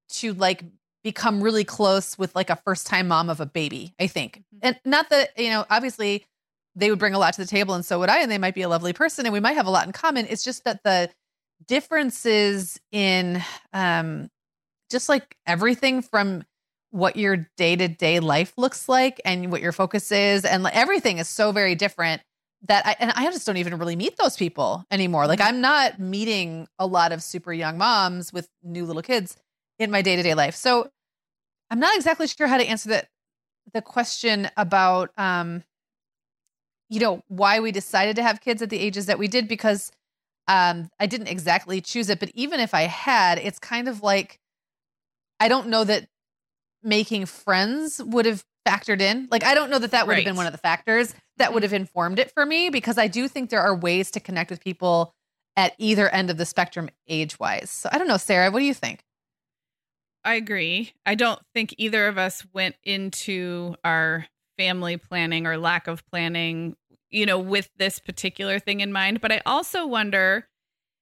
[0.09, 0.63] to like
[1.03, 4.37] become really close with like a first time mom of a baby, I think.
[4.37, 4.59] Mm-hmm.
[4.61, 6.25] And not that, you know, obviously
[6.75, 8.55] they would bring a lot to the table and so would I, and they might
[8.55, 10.25] be a lovely person and we might have a lot in common.
[10.29, 11.09] It's just that the
[11.65, 13.41] differences in
[13.73, 14.29] um,
[14.89, 16.43] just like everything from
[16.91, 21.27] what your day-to-day life looks like and what your focus is and like, everything is
[21.27, 22.21] so very different
[22.67, 25.27] that I and I just don't even really meet those people anymore.
[25.27, 25.55] Like mm-hmm.
[25.55, 29.37] I'm not meeting a lot of super young moms with new little kids
[29.77, 30.55] in my day-to-day life.
[30.55, 30.89] So
[31.69, 33.09] I'm not exactly sure how to answer that
[33.73, 35.63] the question about um
[36.89, 39.91] you know why we decided to have kids at the ages that we did because
[40.47, 44.39] um I didn't exactly choose it, but even if I had, it's kind of like
[45.39, 46.07] I don't know that
[46.83, 49.27] making friends would have factored in.
[49.31, 50.19] Like, I don't know that that would right.
[50.19, 51.73] have been one of the factors that would mm-hmm.
[51.73, 54.63] have informed it for me because I do think there are ways to connect with
[54.63, 55.13] people
[55.55, 57.69] at either end of the spectrum age wise.
[57.69, 59.03] So I don't know, Sarah, what do you think?
[60.23, 60.93] I agree.
[61.05, 66.75] I don't think either of us went into our family planning or lack of planning,
[67.11, 69.21] you know, with this particular thing in mind.
[69.21, 70.47] But I also wonder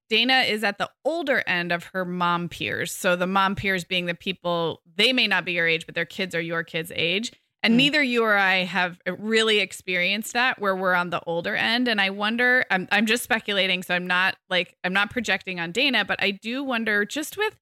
[0.09, 2.91] Dana is at the older end of her mom peers.
[2.91, 6.05] So the mom peers being the people, they may not be your age, but their
[6.05, 7.31] kids are your kids' age.
[7.63, 7.77] And mm.
[7.77, 11.87] neither you or I have really experienced that where we're on the older end.
[11.87, 13.81] And I wonder, I'm, I'm just speculating.
[13.81, 17.57] So I'm not like, I'm not projecting on Dana, but I do wonder just with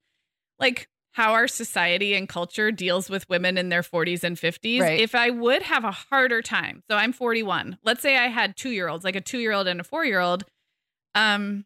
[0.59, 4.99] like how our society and culture deals with women in their 40s and 50s, right.
[4.99, 6.83] if I would have a harder time.
[6.89, 7.77] So I'm 41.
[7.83, 10.03] Let's say I had two year olds, like a two year old and a four
[10.03, 10.43] year old.
[11.15, 11.65] Um,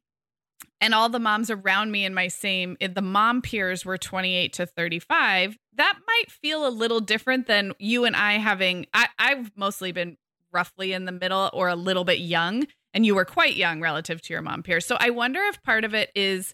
[0.81, 4.65] and all the moms around me in my same the mom peers were 28 to
[4.65, 9.91] 35 that might feel a little different than you and i having I, i've mostly
[9.91, 10.17] been
[10.51, 14.21] roughly in the middle or a little bit young and you were quite young relative
[14.23, 16.53] to your mom peers so i wonder if part of it is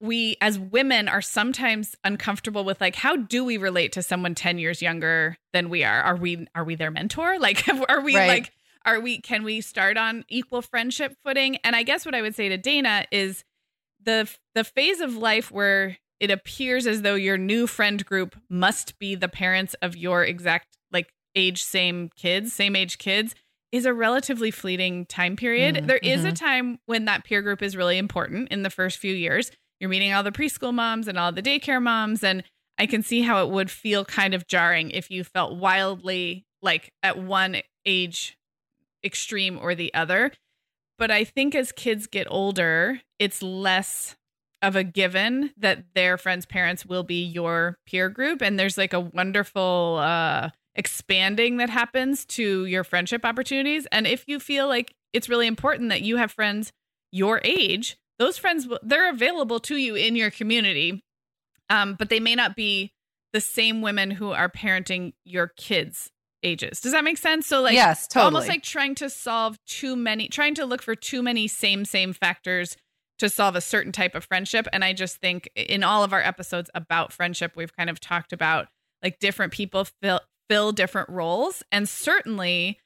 [0.00, 4.58] we as women are sometimes uncomfortable with like how do we relate to someone 10
[4.58, 8.28] years younger than we are are we are we their mentor like are we right.
[8.28, 8.52] like
[8.84, 12.34] are we can we start on equal friendship footing and i guess what i would
[12.34, 13.44] say to dana is
[14.04, 18.98] the the phase of life where it appears as though your new friend group must
[18.98, 23.34] be the parents of your exact like age same kids, same age kids
[23.70, 25.76] is a relatively fleeting time period.
[25.76, 26.36] Mm, There is a mhm.
[26.36, 29.50] time when that peer group is really important in the first few years.
[29.80, 32.42] You're meeting all the preschool moms and all the daycare moms and
[32.78, 36.92] I can see how it would feel kind of jarring if you felt wildly like
[37.02, 38.38] at one age
[39.04, 40.32] extreme or the other.
[40.96, 44.16] But I think as kids get older, it's less
[44.62, 48.42] of a given that their friends' parents will be your peer group.
[48.42, 53.86] And there's like a wonderful uh, expanding that happens to your friendship opportunities.
[53.92, 56.72] And if you feel like it's really important that you have friends
[57.12, 61.02] your age, those friends, they're available to you in your community.
[61.70, 62.92] Um, but they may not be
[63.32, 66.10] the same women who are parenting your kids'
[66.42, 66.80] ages.
[66.80, 67.46] Does that make sense?
[67.46, 68.24] So, like, yes, totally.
[68.24, 72.12] almost like trying to solve too many trying to look for too many same same
[72.12, 72.76] factors
[73.18, 76.22] to solve a certain type of friendship and i just think in all of our
[76.22, 78.68] episodes about friendship we've kind of talked about
[79.02, 82.78] like different people fill fill different roles and certainly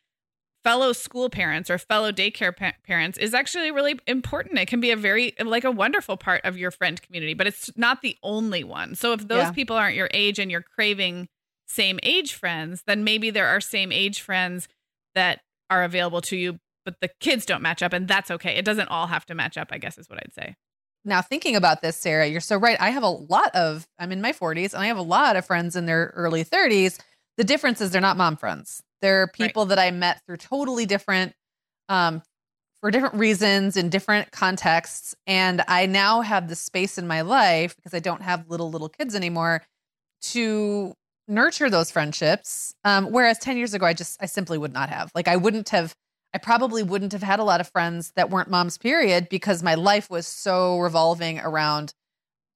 [0.64, 4.90] fellow school parents or fellow daycare pa- parents is actually really important it can be
[4.92, 8.62] a very like a wonderful part of your friend community but it's not the only
[8.62, 9.50] one so if those Yeah.
[9.52, 11.28] people aren't your age and you're craving
[11.66, 14.68] same age friends, then maybe there are same age friends
[15.14, 18.56] that are available to you, but the kids don't match up, and that's okay.
[18.56, 20.54] It doesn't all have to match up, I guess is what I'd say.
[21.06, 24.20] now thinking about this sarah you're so right i have a lot of i'm in
[24.20, 27.00] my 40s and i have a lot of friends in their early 30s
[27.38, 31.34] the difference is they're not mom friends they're people that i met through totally different
[31.88, 32.22] um
[32.80, 37.76] for different reasons in different contexts and i now have the space in my life
[37.76, 39.62] because i don't have little little kids anymore
[40.20, 40.94] to
[41.28, 45.10] nurture those friendships um whereas 10 years ago i just i simply would not have
[45.14, 45.94] like i wouldn't have
[46.34, 49.74] I probably wouldn't have had a lot of friends that weren't moms, period, because my
[49.74, 51.92] life was so revolving around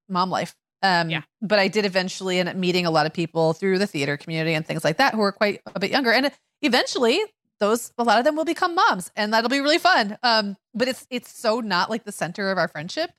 [0.09, 0.55] mom life.
[0.87, 1.23] Um, Yeah.
[1.43, 4.55] But I did eventually end up meeting a lot of people through the theater community
[4.55, 6.13] and things like that who are quite a bit younger.
[6.13, 6.31] And
[6.63, 7.21] eventually,
[7.61, 10.19] those a lot of them will become moms, and that'll be really fun.
[10.23, 13.11] Um, but it's it's so not like the center of our friendship.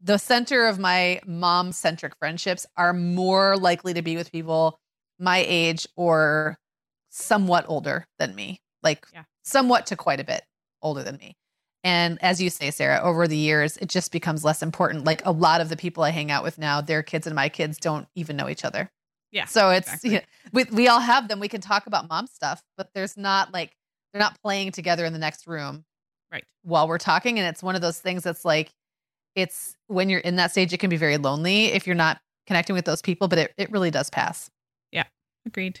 [0.00, 4.78] The center of my mom centric friendships are more likely to be with people
[5.18, 6.58] my age or
[7.10, 9.24] somewhat older than me, like Yeah.
[9.44, 10.42] somewhat to quite a bit
[10.82, 11.36] older than me.
[11.84, 15.04] And as you say, Sarah, over the years, it just becomes less important.
[15.04, 17.48] Like a lot of the people I hang out with now, their kids and my
[17.48, 18.90] kids don't even know each other.
[19.30, 19.44] Yeah.
[19.44, 20.10] So it's exactly.
[20.12, 20.20] yeah,
[20.52, 21.40] we we all have them.
[21.40, 23.76] We can talk about mom stuff, but there's not like
[24.12, 25.84] they're not playing together in the next room,
[26.34, 26.44] Right.
[26.62, 28.72] While we're talking, and it's one of those things that's like,
[29.36, 32.74] it's when you're in that stage, it can be very lonely if you're not connecting
[32.74, 33.28] with those people.
[33.28, 34.50] But it it really does pass.
[34.90, 35.04] Yeah.
[35.46, 35.80] Agreed.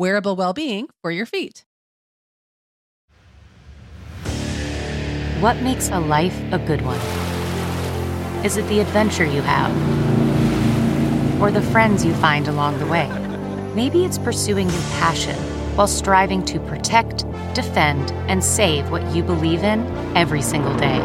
[0.00, 1.66] wearable well-being for your feet.
[5.40, 7.00] What makes a life a good one?
[8.44, 9.70] Is it the adventure you have?
[11.40, 13.08] Or the friends you find along the way?
[13.74, 15.36] Maybe it's pursuing your passion
[15.76, 19.80] while striving to protect, defend, and save what you believe in
[20.16, 21.00] every single day.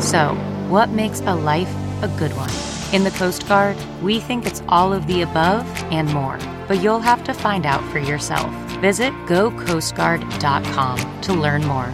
[0.00, 0.34] So,
[0.68, 1.72] what makes a life
[2.02, 2.75] a good one?
[2.92, 7.00] In the Coast Guard, we think it's all of the above and more, but you'll
[7.00, 8.48] have to find out for yourself.
[8.80, 11.92] Visit gocoastguard.com to learn more.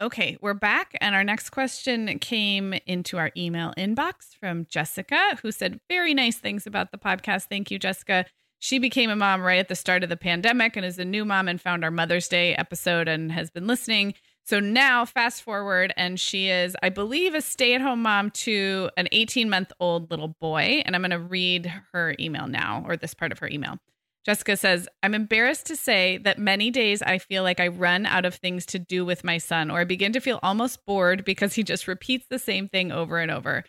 [0.00, 5.52] Okay, we're back, and our next question came into our email inbox from Jessica, who
[5.52, 7.48] said very nice things about the podcast.
[7.50, 8.24] Thank you, Jessica.
[8.58, 11.26] She became a mom right at the start of the pandemic and is a new
[11.26, 14.14] mom and found our Mother's Day episode and has been listening.
[14.46, 18.88] So now, fast forward, and she is, I believe, a stay at home mom to
[18.96, 20.82] an 18 month old little boy.
[20.86, 23.78] And I'm going to read her email now, or this part of her email.
[24.24, 28.24] Jessica says, I'm embarrassed to say that many days I feel like I run out
[28.24, 31.54] of things to do with my son, or I begin to feel almost bored because
[31.54, 33.64] he just repeats the same thing over and over.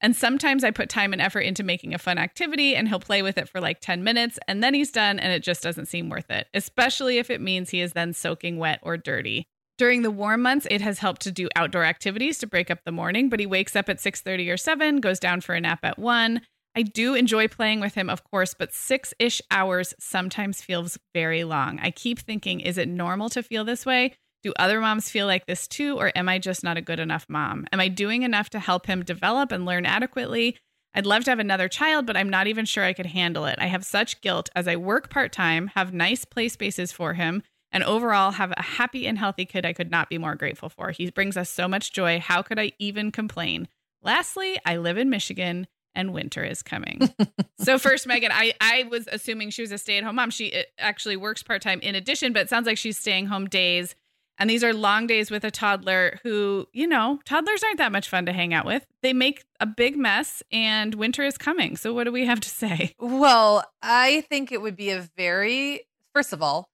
[0.00, 3.20] And sometimes I put time and effort into making a fun activity and he'll play
[3.20, 6.08] with it for like 10 minutes and then he's done and it just doesn't seem
[6.08, 9.46] worth it, especially if it means he is then soaking wet or dirty.
[9.78, 12.92] During the warm months, it has helped to do outdoor activities to break up the
[12.92, 15.98] morning, but he wakes up at 6:30 or 7, goes down for a nap at
[15.98, 16.42] 1,
[16.74, 21.44] I do enjoy playing with him, of course, but six ish hours sometimes feels very
[21.44, 21.78] long.
[21.80, 24.14] I keep thinking, is it normal to feel this way?
[24.42, 25.96] Do other moms feel like this too?
[25.98, 27.66] Or am I just not a good enough mom?
[27.72, 30.56] Am I doing enough to help him develop and learn adequately?
[30.94, 33.58] I'd love to have another child, but I'm not even sure I could handle it.
[33.58, 37.42] I have such guilt as I work part time, have nice play spaces for him,
[37.72, 40.90] and overall have a happy and healthy kid I could not be more grateful for.
[40.90, 42.20] He brings us so much joy.
[42.20, 43.68] How could I even complain?
[44.02, 47.14] Lastly, I live in Michigan and winter is coming.
[47.58, 50.30] so first, Meagan, I I was assuming she was a stay at home mom.
[50.30, 53.46] She uh, actually works part time in addition, but it sounds like she's staying home
[53.46, 53.94] days.
[54.38, 58.08] And these are long days with a toddler who, you know, toddlers aren't that much
[58.08, 58.84] fun to hang out with.
[59.02, 61.76] They make a big mess and winter is coming.
[61.76, 62.94] So what do we have to say?
[62.98, 65.82] Well, I think it would be a very
[66.14, 66.68] first of all,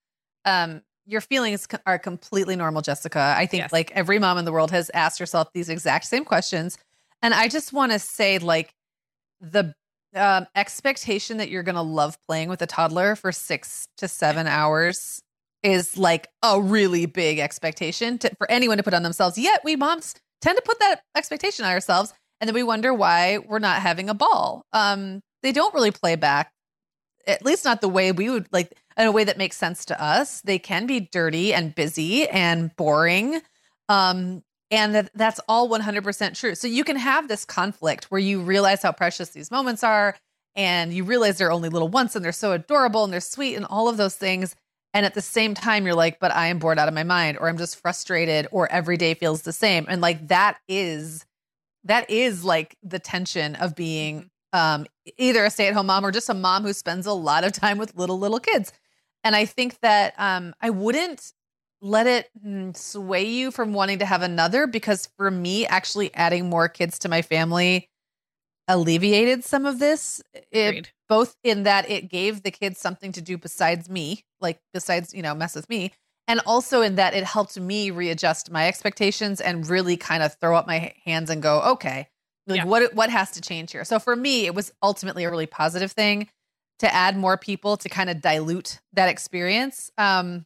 [0.45, 3.35] um your feelings are completely normal, Jessica.
[3.37, 3.73] I think yes.
[3.73, 6.77] like every mom in the world has asked herself these exact same questions.
[7.23, 8.75] And I just want to say like
[9.41, 9.75] the
[10.15, 14.47] um, expectation that you're going to love playing with a toddler for six to seven
[14.47, 15.23] hours
[15.63, 19.39] is like a really big expectation to, for anyone to put on themselves.
[19.39, 23.39] Yet we moms tend to put that expectation on ourselves, and then we wonder why
[23.39, 24.67] we're not having a ball.
[24.73, 26.53] Um, they don't really play back,
[27.27, 30.03] at least not the way we would like in a way that makes sense to
[30.03, 30.41] us.
[30.43, 33.41] They can be dirty and busy and boring.
[33.89, 36.55] Um, and that that's all 100% true.
[36.55, 40.17] So you can have this conflict where you realize how precious these moments are
[40.55, 43.65] and you realize they're only little once and they're so adorable and they're sweet and
[43.65, 44.57] all of those things
[44.93, 47.39] and at the same time you're like but I am bored out of my mind
[47.39, 51.25] or I'm just frustrated or every day feels the same and like that is
[51.85, 54.87] that is like the tension of being um
[55.17, 57.97] either a stay-at-home mom or just a mom who spends a lot of time with
[57.97, 58.73] little little kids.
[59.25, 61.33] And I think that um I wouldn't
[61.81, 66.49] let it mm, sway you from wanting to have another because for me actually adding
[66.49, 67.89] more kids to my family
[68.67, 70.21] alleviated some of this.
[70.51, 75.15] It, both in that it gave the kids something to do besides me like besides
[75.15, 75.93] you know mess with me
[76.27, 80.55] and also in that it helped me readjust my expectations and really kind of throw
[80.55, 82.09] up my hands and go okay
[82.47, 82.65] like yeah.
[82.65, 83.85] what what has to change here?
[83.85, 86.29] So for me it was ultimately a really positive thing
[86.79, 90.45] to add more people to kind of dilute that experience um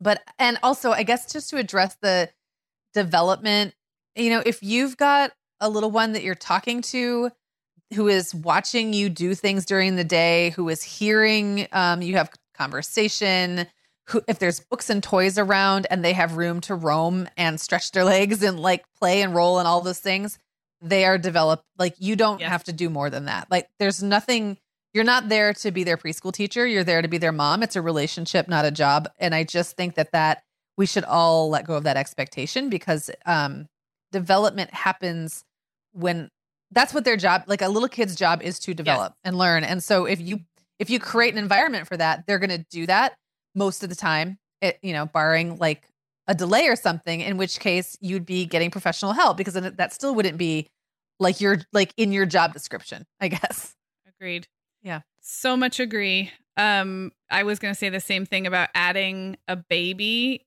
[0.00, 2.28] but and also i guess just to address the
[2.94, 3.74] development
[4.16, 7.30] you know if you've got a little one that you're talking to
[7.94, 12.30] who is watching you do things during the day who is hearing um, you have
[12.54, 13.66] conversation
[14.06, 17.92] who if there's books and toys around and they have room to roam and stretch
[17.92, 20.38] their legs and like play and roll and all those things
[20.82, 22.50] they are developed like you don't yes.
[22.50, 24.56] have to do more than that like there's nothing
[24.92, 26.66] you're not there to be their preschool teacher.
[26.66, 27.62] You're there to be their mom.
[27.62, 29.08] It's a relationship not a job.
[29.18, 30.42] And i just think that that
[30.76, 33.66] we should all let go of that expectation because um,
[34.12, 35.44] development happens
[35.92, 36.30] when
[36.70, 39.20] that's what their job like a little kid's job is to develop yes.
[39.24, 39.64] and learn.
[39.64, 40.40] And so if you
[40.78, 43.14] if you create an environment for that they're going to do that
[43.54, 45.86] most of the time it you know barring like
[46.26, 50.14] a delay or something in which case you'd be getting professional help because that still
[50.14, 50.68] wouldn't be
[51.18, 53.74] like your like in your job description i guess.
[54.06, 54.46] Agreed
[54.82, 55.00] yeah.
[55.20, 56.30] So much agree.
[56.56, 60.46] Um, I was going to say the same thing about adding a baby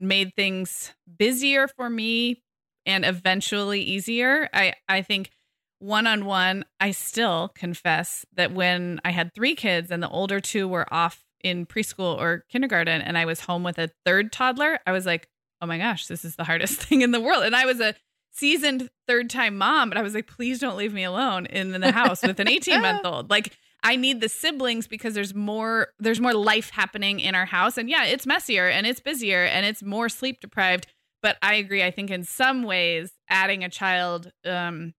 [0.00, 2.42] made things busier for me
[2.84, 4.48] and eventually easier.
[4.52, 5.30] I I think
[5.78, 10.40] one on one, I still confess that when I had three kids and the older
[10.40, 14.78] two were off in preschool or kindergarten and I was home with a third toddler,
[14.86, 15.28] I was like,
[15.60, 17.94] "Oh my gosh, this is the hardest thing in the world." And I was a
[18.32, 21.92] seasoned third time mom, but I was like, please don't leave me alone in the
[21.92, 23.30] house with an 18 month old.
[23.30, 27.76] Like, I need the siblings because there's more there's more life happening in our house.
[27.76, 30.86] And yeah, it's messier and it's busier and it's more sleep deprived.
[31.20, 31.82] But I agree.
[31.82, 34.94] I think in some ways, adding a child um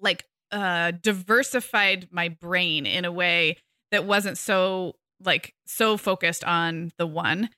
[0.00, 3.56] like uh diversified my brain in a way
[3.90, 4.94] that wasn't so
[5.24, 7.50] like so focused on the one.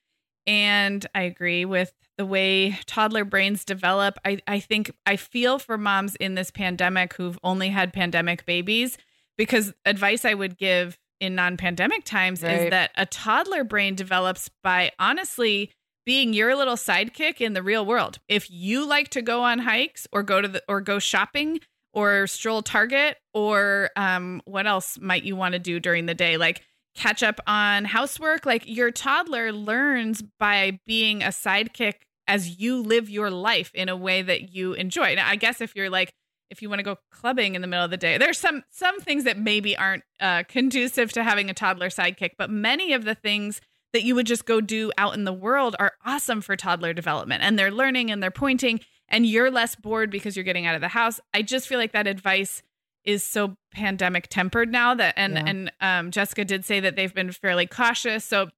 [0.47, 4.17] And I agree with the way toddler brains develop.
[4.25, 8.97] I, I think I feel for moms in this pandemic who've only had pandemic babies
[9.37, 12.61] because advice I would give in non-pandemic times Right.
[12.61, 15.71] is that a toddler brain develops by honestly
[16.05, 18.19] being your little sidekick in the real world.
[18.29, 21.59] If you like to go on hikes or go to the or go shopping
[21.91, 26.37] or stroll Target or um, what else might you want to do during the day?
[26.37, 26.63] Like
[26.97, 28.45] catch up on housework.
[28.45, 31.93] Like your toddler learns by being a sidekick
[32.27, 35.15] as you live your life in a way that you enjoy.
[35.15, 36.11] Now, I guess if you're like,
[36.49, 38.99] if you want to go clubbing in the middle of the day, there's some some
[38.99, 43.15] things that maybe aren't uh, conducive to having a toddler sidekick, but many of the
[43.15, 43.61] things
[43.93, 47.43] that you would just go do out in the world are awesome for toddler development,
[47.43, 48.79] and they're learning and they're pointing,
[49.09, 51.19] and you're less bored because you're getting out of the house.
[51.33, 52.63] I just feel like that advice
[53.07, 55.43] is so pandemic tempered now that and Yeah.
[55.47, 58.49] and um, Jessica did say that they've been fairly cautious, so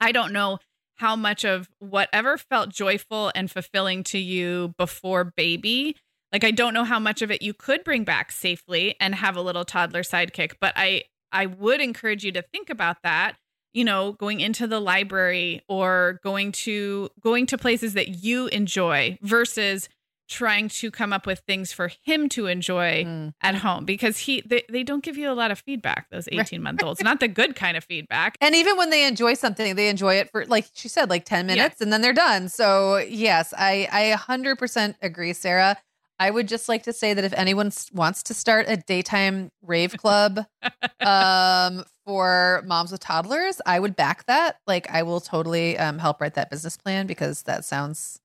[0.00, 0.58] I don't know
[0.96, 5.96] how much of whatever felt joyful and fulfilling to you before baby
[6.32, 9.34] like i don't know how much of it you could bring back safely and have
[9.36, 13.36] a little toddler sidekick but i i would encourage you to think about that
[13.72, 19.18] you know going into the library or going to going to places that you enjoy
[19.22, 19.88] versus
[20.32, 23.34] trying to come up with things for him to enjoy Mm.
[23.42, 26.62] at home because he they, they don't give you a lot of feedback those 18
[26.62, 29.88] month olds not the good kind of feedback And even when they enjoy something, they
[29.88, 32.48] enjoy it for like she said, like 10 minutes and then they're done.
[32.48, 35.76] So yes, I I 100% agree, Sarah.
[36.18, 39.96] I would just like to say that if anyone wants to start a daytime rave
[39.96, 40.40] club
[41.00, 44.56] um for moms with toddlers, I would back that.
[44.66, 48.20] Like I will totally um help write that business plan because that sounds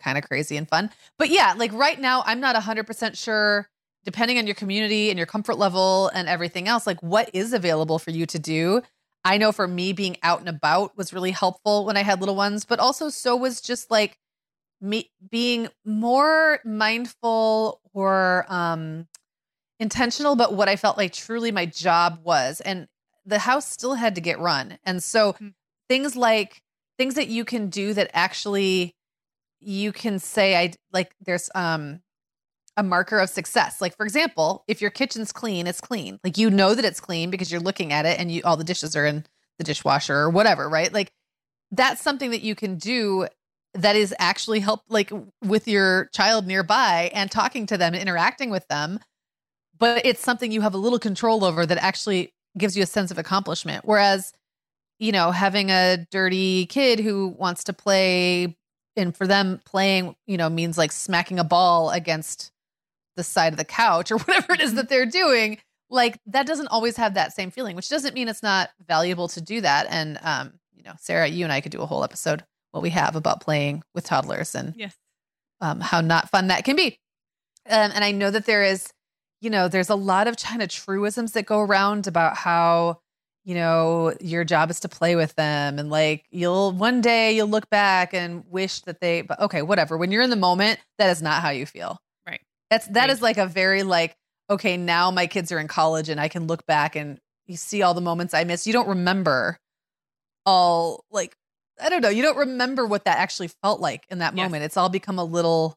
[0.00, 0.90] kind of crazy and fun.
[1.18, 3.68] But yeah, like right now I'm not 100% sure
[4.04, 7.98] depending on your community and your comfort level and everything else, like what is available
[7.98, 8.82] for you to do.
[9.24, 12.36] I know for me, being out and about was really helpful when I had little
[12.36, 14.16] ones, but also so was just like
[14.80, 19.06] me being more mindful or um,
[19.78, 22.60] intentional about what I felt like truly my job was.
[22.60, 22.88] And
[23.24, 24.78] the house still had to get run.
[24.84, 25.54] And so Mhm.
[25.88, 26.62] things like
[26.98, 28.94] things that you can do that actually
[29.60, 32.00] you can say, I like there's um
[32.76, 33.80] a marker of success.
[33.80, 36.18] Like for example, if your kitchen's clean, it's clean.
[36.24, 38.64] Like you know that it's clean because you're looking at it and you all the
[38.64, 39.26] dishes are in
[39.58, 40.92] the dishwasher or whatever, right?
[40.92, 41.12] Like
[41.70, 43.26] that's something that you can do
[43.74, 45.12] that is actually help like
[45.44, 48.98] with your child nearby and talking to them and interacting with them.
[49.78, 53.10] But it's something you have a little control over that actually gives you a sense
[53.10, 53.84] of accomplishment.
[53.84, 54.32] Whereas,
[54.98, 58.56] you know, having a dirty kid who wants to play
[59.00, 62.52] and for them playing, you know, means like smacking a ball against
[63.16, 65.58] the side of the couch or whatever it is that they're doing
[65.90, 69.40] like that doesn't always have that same feeling which doesn't mean it's not valuable to
[69.40, 69.86] do that.
[69.90, 72.90] And um you know sarah you and i could do a whole episode what we
[72.90, 74.96] have about playing with toddlers and yes.
[75.60, 76.98] um, how not fun that can be.
[77.68, 78.92] Um, and i know that there is
[79.40, 83.00] you know there's a lot of of truisms that go around about how
[83.44, 87.48] you know your job is to play with them and like you'll one day you'll
[87.48, 89.96] look back and wish that they but okay whatever.
[89.96, 91.98] When you're in the moment that is not how you feel.
[92.26, 92.40] Right.
[92.70, 93.10] that's that Right.
[93.10, 94.14] is like a very like
[94.50, 97.82] okay now my kids are in college and i can look back and you see
[97.82, 99.58] all the moments i missed you don't remember
[100.46, 101.34] all like
[101.80, 102.08] i don't know.
[102.10, 104.44] You don't remember what that actually felt like in that Yes.
[104.44, 104.64] moment.
[104.64, 105.76] It's all become a little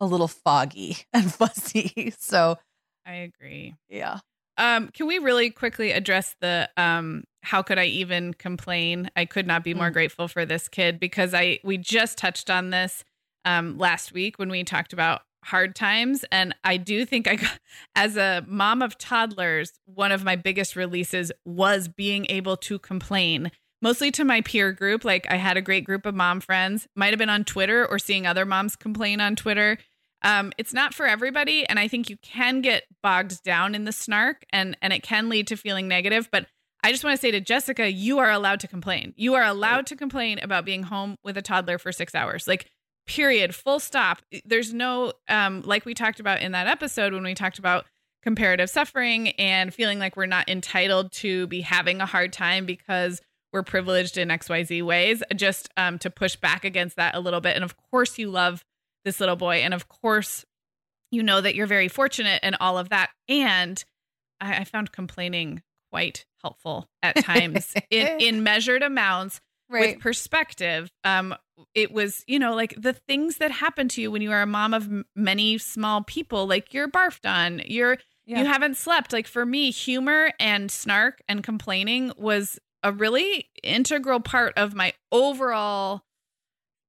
[0.00, 2.12] a little foggy and fuzzy.
[2.18, 2.58] So
[3.06, 3.74] i agree.
[3.88, 4.20] Yeah
[4.58, 9.10] Um, can we really quickly address the um how could I even complain?
[9.16, 9.94] I could not be more Mm.
[9.94, 13.04] grateful for this kid because I we just touched on this
[13.44, 17.58] um last week when we talked about hard times and I do think I got
[17.96, 23.50] as a mom of toddlers, one of my biggest releases was being able to complain
[23.80, 25.04] mostly to my peer group.
[25.04, 27.98] Like I had a great group of mom friends, might have been on Twitter or
[27.98, 29.78] seeing other moms complain on Twitter
[30.24, 33.92] um, it's not for everybody and i think you can get bogged down in the
[33.92, 36.46] snark and and it can lead to feeling negative but
[36.84, 39.12] i just want to say to jessica you are allowed to complain.
[39.16, 42.48] You are allowed to complain about being home with a toddler for six hours.
[42.48, 42.68] Like
[43.06, 44.22] period full stop.
[44.44, 47.84] There's no um like we talked about in that episode when we talked about
[48.22, 53.20] comparative suffering and feeling like we're not entitled to be having a hard time because
[53.52, 57.56] we're privileged in xyz ways just um to push back against that a little bit.
[57.56, 58.64] And of course you love
[59.04, 59.56] this little boy.
[59.56, 60.44] And of course,
[61.10, 63.10] you know that you're very fortunate and all of that.
[63.28, 63.82] And
[64.40, 70.90] I, I found complaining quite helpful at times in, in measured amounts with perspective.
[71.04, 71.34] Um,
[71.74, 74.46] it was, you know, like the things that happen to you when you are a
[74.46, 77.96] mom of m- many small people, like you're barfed on, you're
[78.26, 78.40] Yeah.
[78.40, 79.12] you haven't slept.
[79.12, 84.92] Like for me, humor and snark and complaining was a really integral part of my
[85.10, 86.02] overall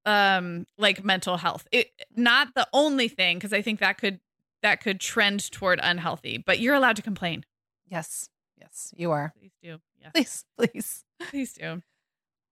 [0.05, 1.67] um like mental health.
[1.71, 4.19] It not the only thing because I think that could
[4.61, 7.45] that could trend toward unhealthy, but you're allowed to complain.
[7.89, 8.29] yes
[8.59, 9.79] yes you are Please do.
[10.01, 10.11] Yes.
[10.13, 11.03] Please, please.
[11.29, 11.81] Please do.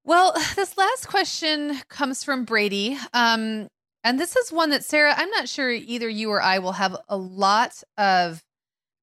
[0.03, 2.97] Well, this last question comes from Brady.
[3.13, 3.67] Um,
[4.03, 6.97] and this is one that Sarah, I'm not sure either you or I will have
[7.07, 8.41] a lot of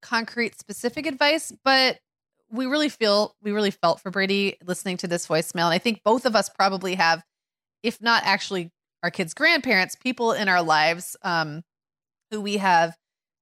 [0.01, 1.99] concrete specific advice, but
[2.51, 5.65] we really feel we really felt for Brady listening to this voicemail.
[5.65, 7.23] And I think both of us probably have,
[7.83, 8.71] if not actually
[9.03, 11.63] our kids' grandparents, people in our lives um,
[12.31, 12.97] who we have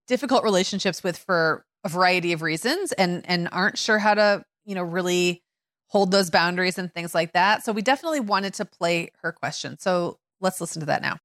[0.08, 4.76] difficult relationships with for a variety of reasons and and aren't sure how to, you
[4.76, 5.44] know, really
[5.88, 7.64] hold those boundaries and things like that.
[7.64, 9.78] So we definitely wanted to play her question.
[9.80, 11.18] So let's listen to that now.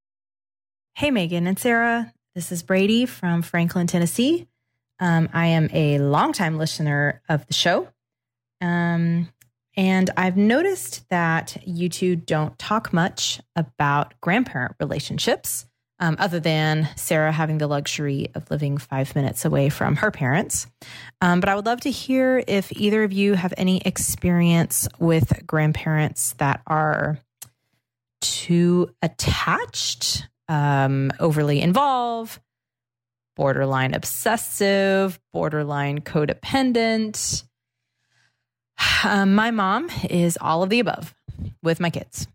[0.95, 2.13] Hey, Meagan and Sarah.
[2.35, 4.47] This is Brady from Franklin, Tennessee.
[5.01, 7.89] Um, I am a longtime listener of the show.
[8.61, 9.29] Um,
[9.77, 15.67] and I've noticed that you two don't talk much about grandparent relationships,
[15.99, 20.67] um, other than Sarah having the luxury of living five minutes away from her parents.
[21.21, 25.47] Um, but I would love to hear if either of you have any experience with
[25.47, 27.19] grandparents that are
[28.21, 32.41] too attached, um, overly involved,
[33.37, 37.45] borderline obsessive, borderline codependent.
[39.05, 41.13] Um, my mom is all of the above
[41.61, 42.29] with my kids.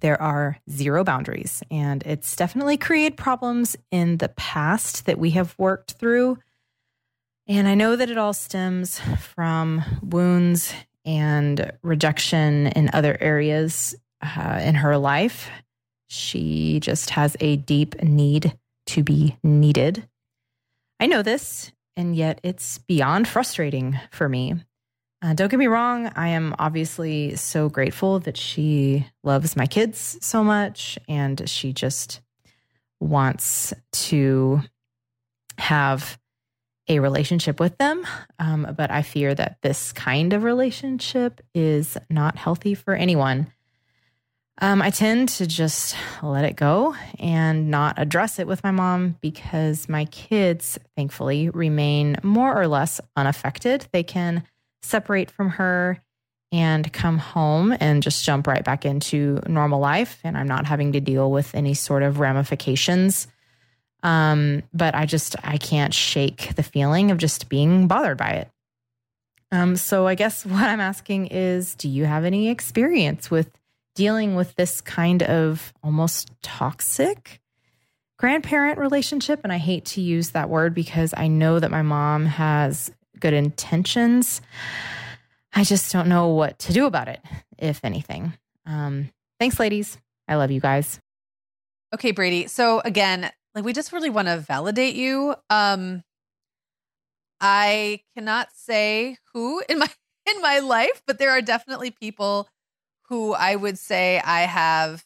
[0.00, 5.54] There are zero boundaries, and it's definitely created problems in the past that we have
[5.56, 6.38] worked through.
[7.46, 14.60] And I know that it all stems from wounds and rejection in other areas uh,
[14.64, 15.48] in her life.
[16.08, 20.08] She just has a deep need to be needed.
[20.98, 24.54] I know this, and yet it's beyond frustrating for me.
[25.24, 30.18] Uh, don't get me wrong, I am obviously so grateful that she loves my kids
[30.20, 32.20] so much and she just
[33.00, 34.60] wants to
[35.56, 36.18] have
[36.88, 38.06] a relationship with them.
[38.38, 43.46] Um, but I fear that this kind of relationship is not healthy for anyone.
[44.60, 49.16] Um, I tend to just let it go and not address it with my mom
[49.22, 53.88] because my kids, thankfully, remain more or less unaffected.
[53.90, 54.44] They can
[54.84, 56.02] separate from her
[56.52, 60.20] and come home and just jump right back into normal life.
[60.22, 63.26] And I'm not having to deal with any sort of ramifications.
[64.02, 68.50] Um, but I just, I can't shake the feeling of just being bothered by it.
[69.50, 73.50] Um, so I guess what I'm asking is do you have any experience with
[73.94, 77.40] dealing with this kind of almost toxic
[78.18, 79.40] grandparent relationship.
[79.44, 82.90] And I hate to use that word because I know that my mom has
[83.24, 84.42] good intentions.
[85.54, 87.22] I just don't know what to do about it,
[87.56, 88.34] if anything.
[88.66, 89.08] Um,
[89.40, 89.96] thanks, ladies.
[90.28, 91.00] I love you guys.
[91.94, 92.48] Okay, Brady.
[92.48, 95.36] So again, like we just really want to validate you.
[95.48, 96.02] Um
[97.40, 99.88] I cannot say who in my
[100.30, 102.46] in my life, but there are definitely people
[103.08, 105.02] who I would say I have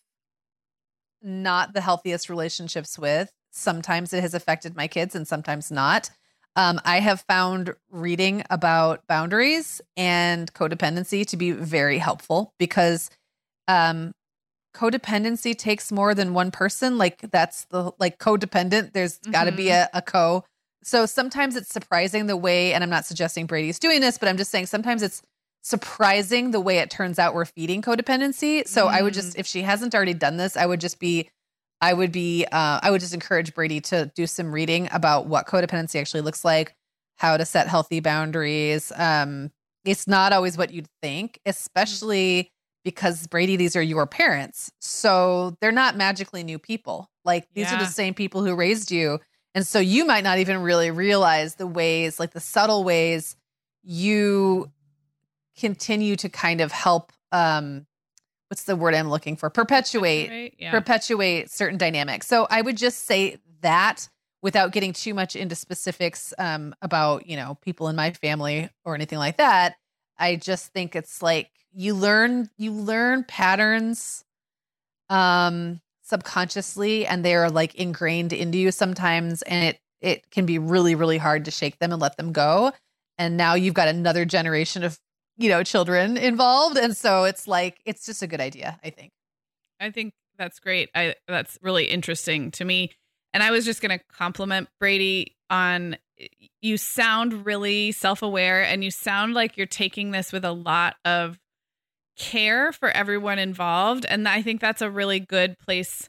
[1.23, 3.31] not the healthiest relationships with.
[3.53, 6.11] Sometimes it has affected my kids and sometimes not.
[6.59, 13.11] Um, I have found reading about boundaries and codependency to be very helpful because
[13.69, 14.11] um,
[14.75, 16.99] codependency takes more than one person.
[16.99, 18.93] Like that's the like codependent.
[18.93, 19.85] There's got to be Mhm.
[19.95, 20.45] a, a co.
[20.83, 24.37] So sometimes it's surprising the way, and I'm not suggesting Brady's doing this, but I'm
[24.37, 25.23] just saying sometimes it's
[25.63, 28.67] surprising the way it turns out we're feeding codependency.
[28.67, 31.31] So I would just, if she hasn't already done this, I would just be,
[31.81, 35.47] I would be, uh, I would just encourage Brady to do some reading about what
[35.47, 36.75] codependency actually looks like,
[37.17, 38.93] how to set healthy boundaries.
[38.97, 39.51] Um,
[39.85, 42.51] it's not always what you'd think, especially
[42.85, 44.73] because Brady, these are your parents.
[44.81, 47.11] So they're not magically new people.
[47.25, 49.21] Like these are the same people who raised you.
[49.55, 53.37] And so you might not even really realize the ways, like the subtle ways
[53.83, 54.71] you
[55.59, 57.87] continue to kind of help um
[58.49, 59.51] what's the word I'm looking for?
[59.51, 60.55] Perpetuate Right?
[60.59, 60.71] Yeah.
[60.71, 62.27] perpetuate certain dynamics.
[62.27, 64.09] So I would just say that
[64.43, 68.95] without getting too much into specifics um, about you know people in my family or
[68.95, 69.77] anything like that.
[70.19, 74.25] I just think it's like you learn you learn patterns
[75.11, 80.59] um subconsciously and they are like ingrained into you sometimes and it it can be
[80.59, 82.73] really really hard to shake them and let them go
[83.17, 84.99] and now you've got another generation of
[85.39, 89.11] you know children involved and so it's like it's just a good idea i think
[89.81, 90.91] I think that's great.
[90.95, 92.93] I that's really interesting to me.
[93.33, 95.97] And I was just going to compliment Brady on
[96.61, 101.39] you sound really self-aware and you sound like you're taking this with a lot of
[102.17, 106.09] care for everyone involved and I think that's a really good place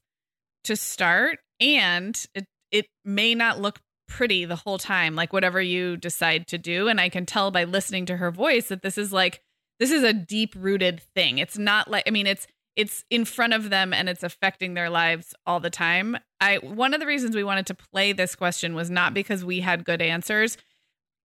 [0.64, 5.96] to start and it it may not look pretty the whole time like whatever you
[5.96, 9.14] decide to do and I can tell by listening to her voice that this is
[9.14, 9.42] like
[9.80, 11.38] this is a deep rooted thing.
[11.38, 14.90] It's not like I mean it's it's in front of them and it's affecting their
[14.90, 16.18] lives all the time.
[16.40, 19.62] I one of the reasons we wanted to play this question was not because we
[19.62, 20.58] had good answers,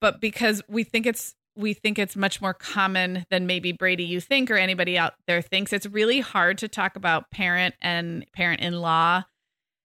[0.00, 4.20] but because we think it's we think it's much more common than maybe Brady you
[4.20, 5.72] think or anybody out there thinks.
[5.72, 9.22] It's really hard to talk about parent and parent in law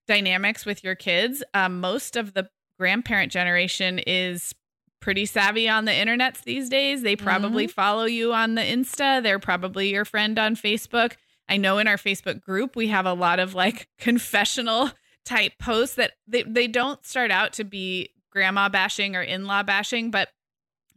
[0.08, 1.44] dynamics with your kids.
[1.54, 2.48] Um, most of the
[2.80, 4.54] grandparent generation is
[5.00, 7.02] pretty savvy on the internets these days.
[7.02, 7.72] They probably mm-hmm.
[7.72, 11.12] follow you on the Insta, they're probably your friend on Facebook.
[11.46, 14.90] I know in our Facebook group, we have a lot of like confessional
[15.26, 19.62] type posts that they, they don't start out to be grandma bashing or in law
[19.62, 20.30] bashing, but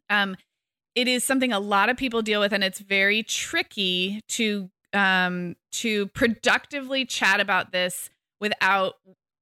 [0.10, 0.38] um,
[0.96, 5.56] it is something a lot of people deal with, and it's very tricky to um,
[5.72, 8.10] to productively chat about this
[8.40, 8.94] without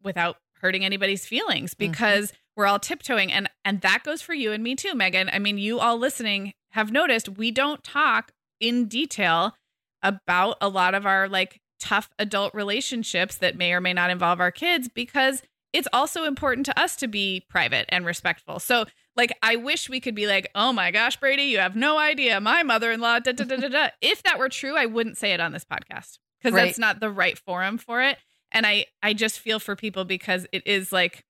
[0.02, 1.92] without hurting anybody's feelings mm-hmm.
[1.92, 2.38] because mm-hmm.
[2.56, 5.58] we're all tiptoeing and and that goes for you and me too Meagan I mean
[5.58, 9.56] you all listening have noticed we don't talk in detail
[10.04, 14.40] about a lot of our like tough adult relationships that may or may not involve
[14.40, 15.42] our kids because
[15.74, 18.60] it's also important to us to be private and respectful.
[18.60, 18.86] So,
[19.16, 22.40] like, I wish we could be like, oh my gosh, Brady, you have no idea.
[22.42, 23.90] My mother in law, da, da, da, da, da.
[24.02, 26.66] if that were true, I wouldn't say it on this podcast because right.
[26.66, 28.18] that's not the right forum for it.
[28.52, 31.24] And I, I just feel for people because it is like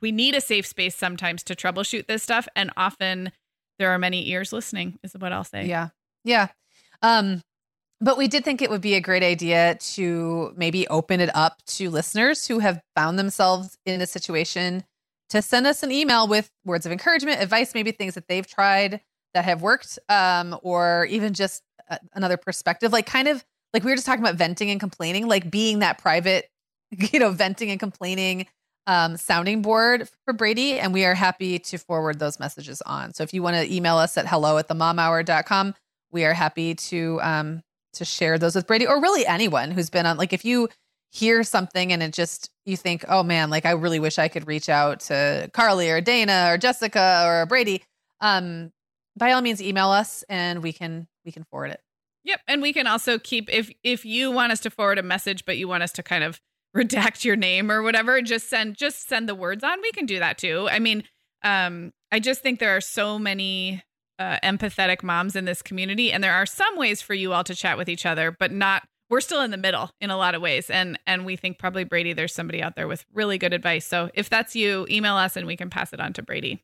[0.00, 2.46] we need a safe space sometimes to troubleshoot this stuff.
[2.54, 3.32] And often
[3.78, 5.66] there are many ears listening, is what I'll say.
[5.66, 5.88] Yeah.
[6.24, 6.48] Yeah.
[7.02, 7.42] Um,
[8.00, 11.62] but we did think it would be a great idea to maybe open it up
[11.66, 14.84] to listeners who have found themselves in a situation
[15.30, 19.00] to send us an email with words of encouragement, advice, maybe things that they've tried
[19.32, 21.62] that have worked, um, or even just
[22.12, 22.92] another perspective.
[22.92, 23.44] Like, kind of
[23.74, 26.48] like we were just talking about venting and complaining, like being that private,
[26.90, 28.46] you know, venting and complaining
[28.86, 30.78] um, sounding board for Brady.
[30.78, 33.12] And we are happy to forward those messages on.
[33.12, 35.74] So if you want to email us at hello at the momhour.com,
[36.12, 37.62] we are happy to um,
[37.94, 40.68] to share those with Brady or really anyone who's been on like if you
[41.10, 44.46] hear something and it just you think, "Oh man, like I really wish I could
[44.46, 47.82] reach out to Carly or Dana or Jessica or Brady."
[48.20, 48.72] Um
[49.16, 51.80] by all means email us and we can we can forward it.
[52.24, 55.44] Yep, and we can also keep if if you want us to forward a message
[55.44, 56.40] but you want us to kind of
[56.76, 59.80] redact your name or whatever, just send just send the words on.
[59.80, 60.68] We can do that too.
[60.70, 61.04] I mean,
[61.42, 63.82] um I just think there are so many
[64.18, 67.54] uh, empathetic moms in this community and there are some ways for you all to
[67.54, 70.42] chat with each other but not we're still in the middle in a lot of
[70.42, 73.84] ways and and we think probably brady there's somebody out there with really good advice
[73.84, 76.62] so if that's you email us and we can pass it on to brady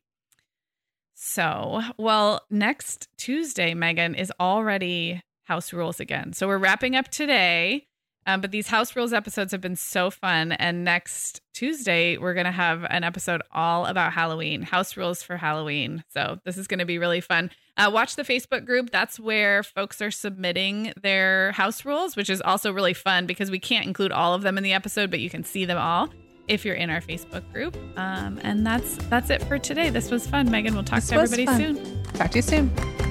[1.13, 5.21] so well next tuesday meagan is already
[5.51, 7.85] house rules again so we're wrapping up today
[8.27, 10.51] um, but these house rules episodes have been so fun.
[10.53, 15.37] And next Tuesday, we're going to have an episode all about Halloween, house rules for
[15.37, 16.03] Halloween.
[16.13, 17.49] So this is going to be really fun.
[17.77, 18.91] Uh, watch the Facebook group.
[18.91, 23.59] That's where folks are submitting their house rules, which is also really fun because we
[23.59, 26.09] can't include all of them in the episode, but you can see them all
[26.47, 27.75] if you're in our Facebook group.
[27.97, 29.89] Um, and that's that's it for today.
[29.89, 30.73] This was fun, Meagan.
[30.73, 31.57] We'll talk this to everybody fun.
[31.57, 32.03] soon.
[32.13, 33.10] Talk to you soon.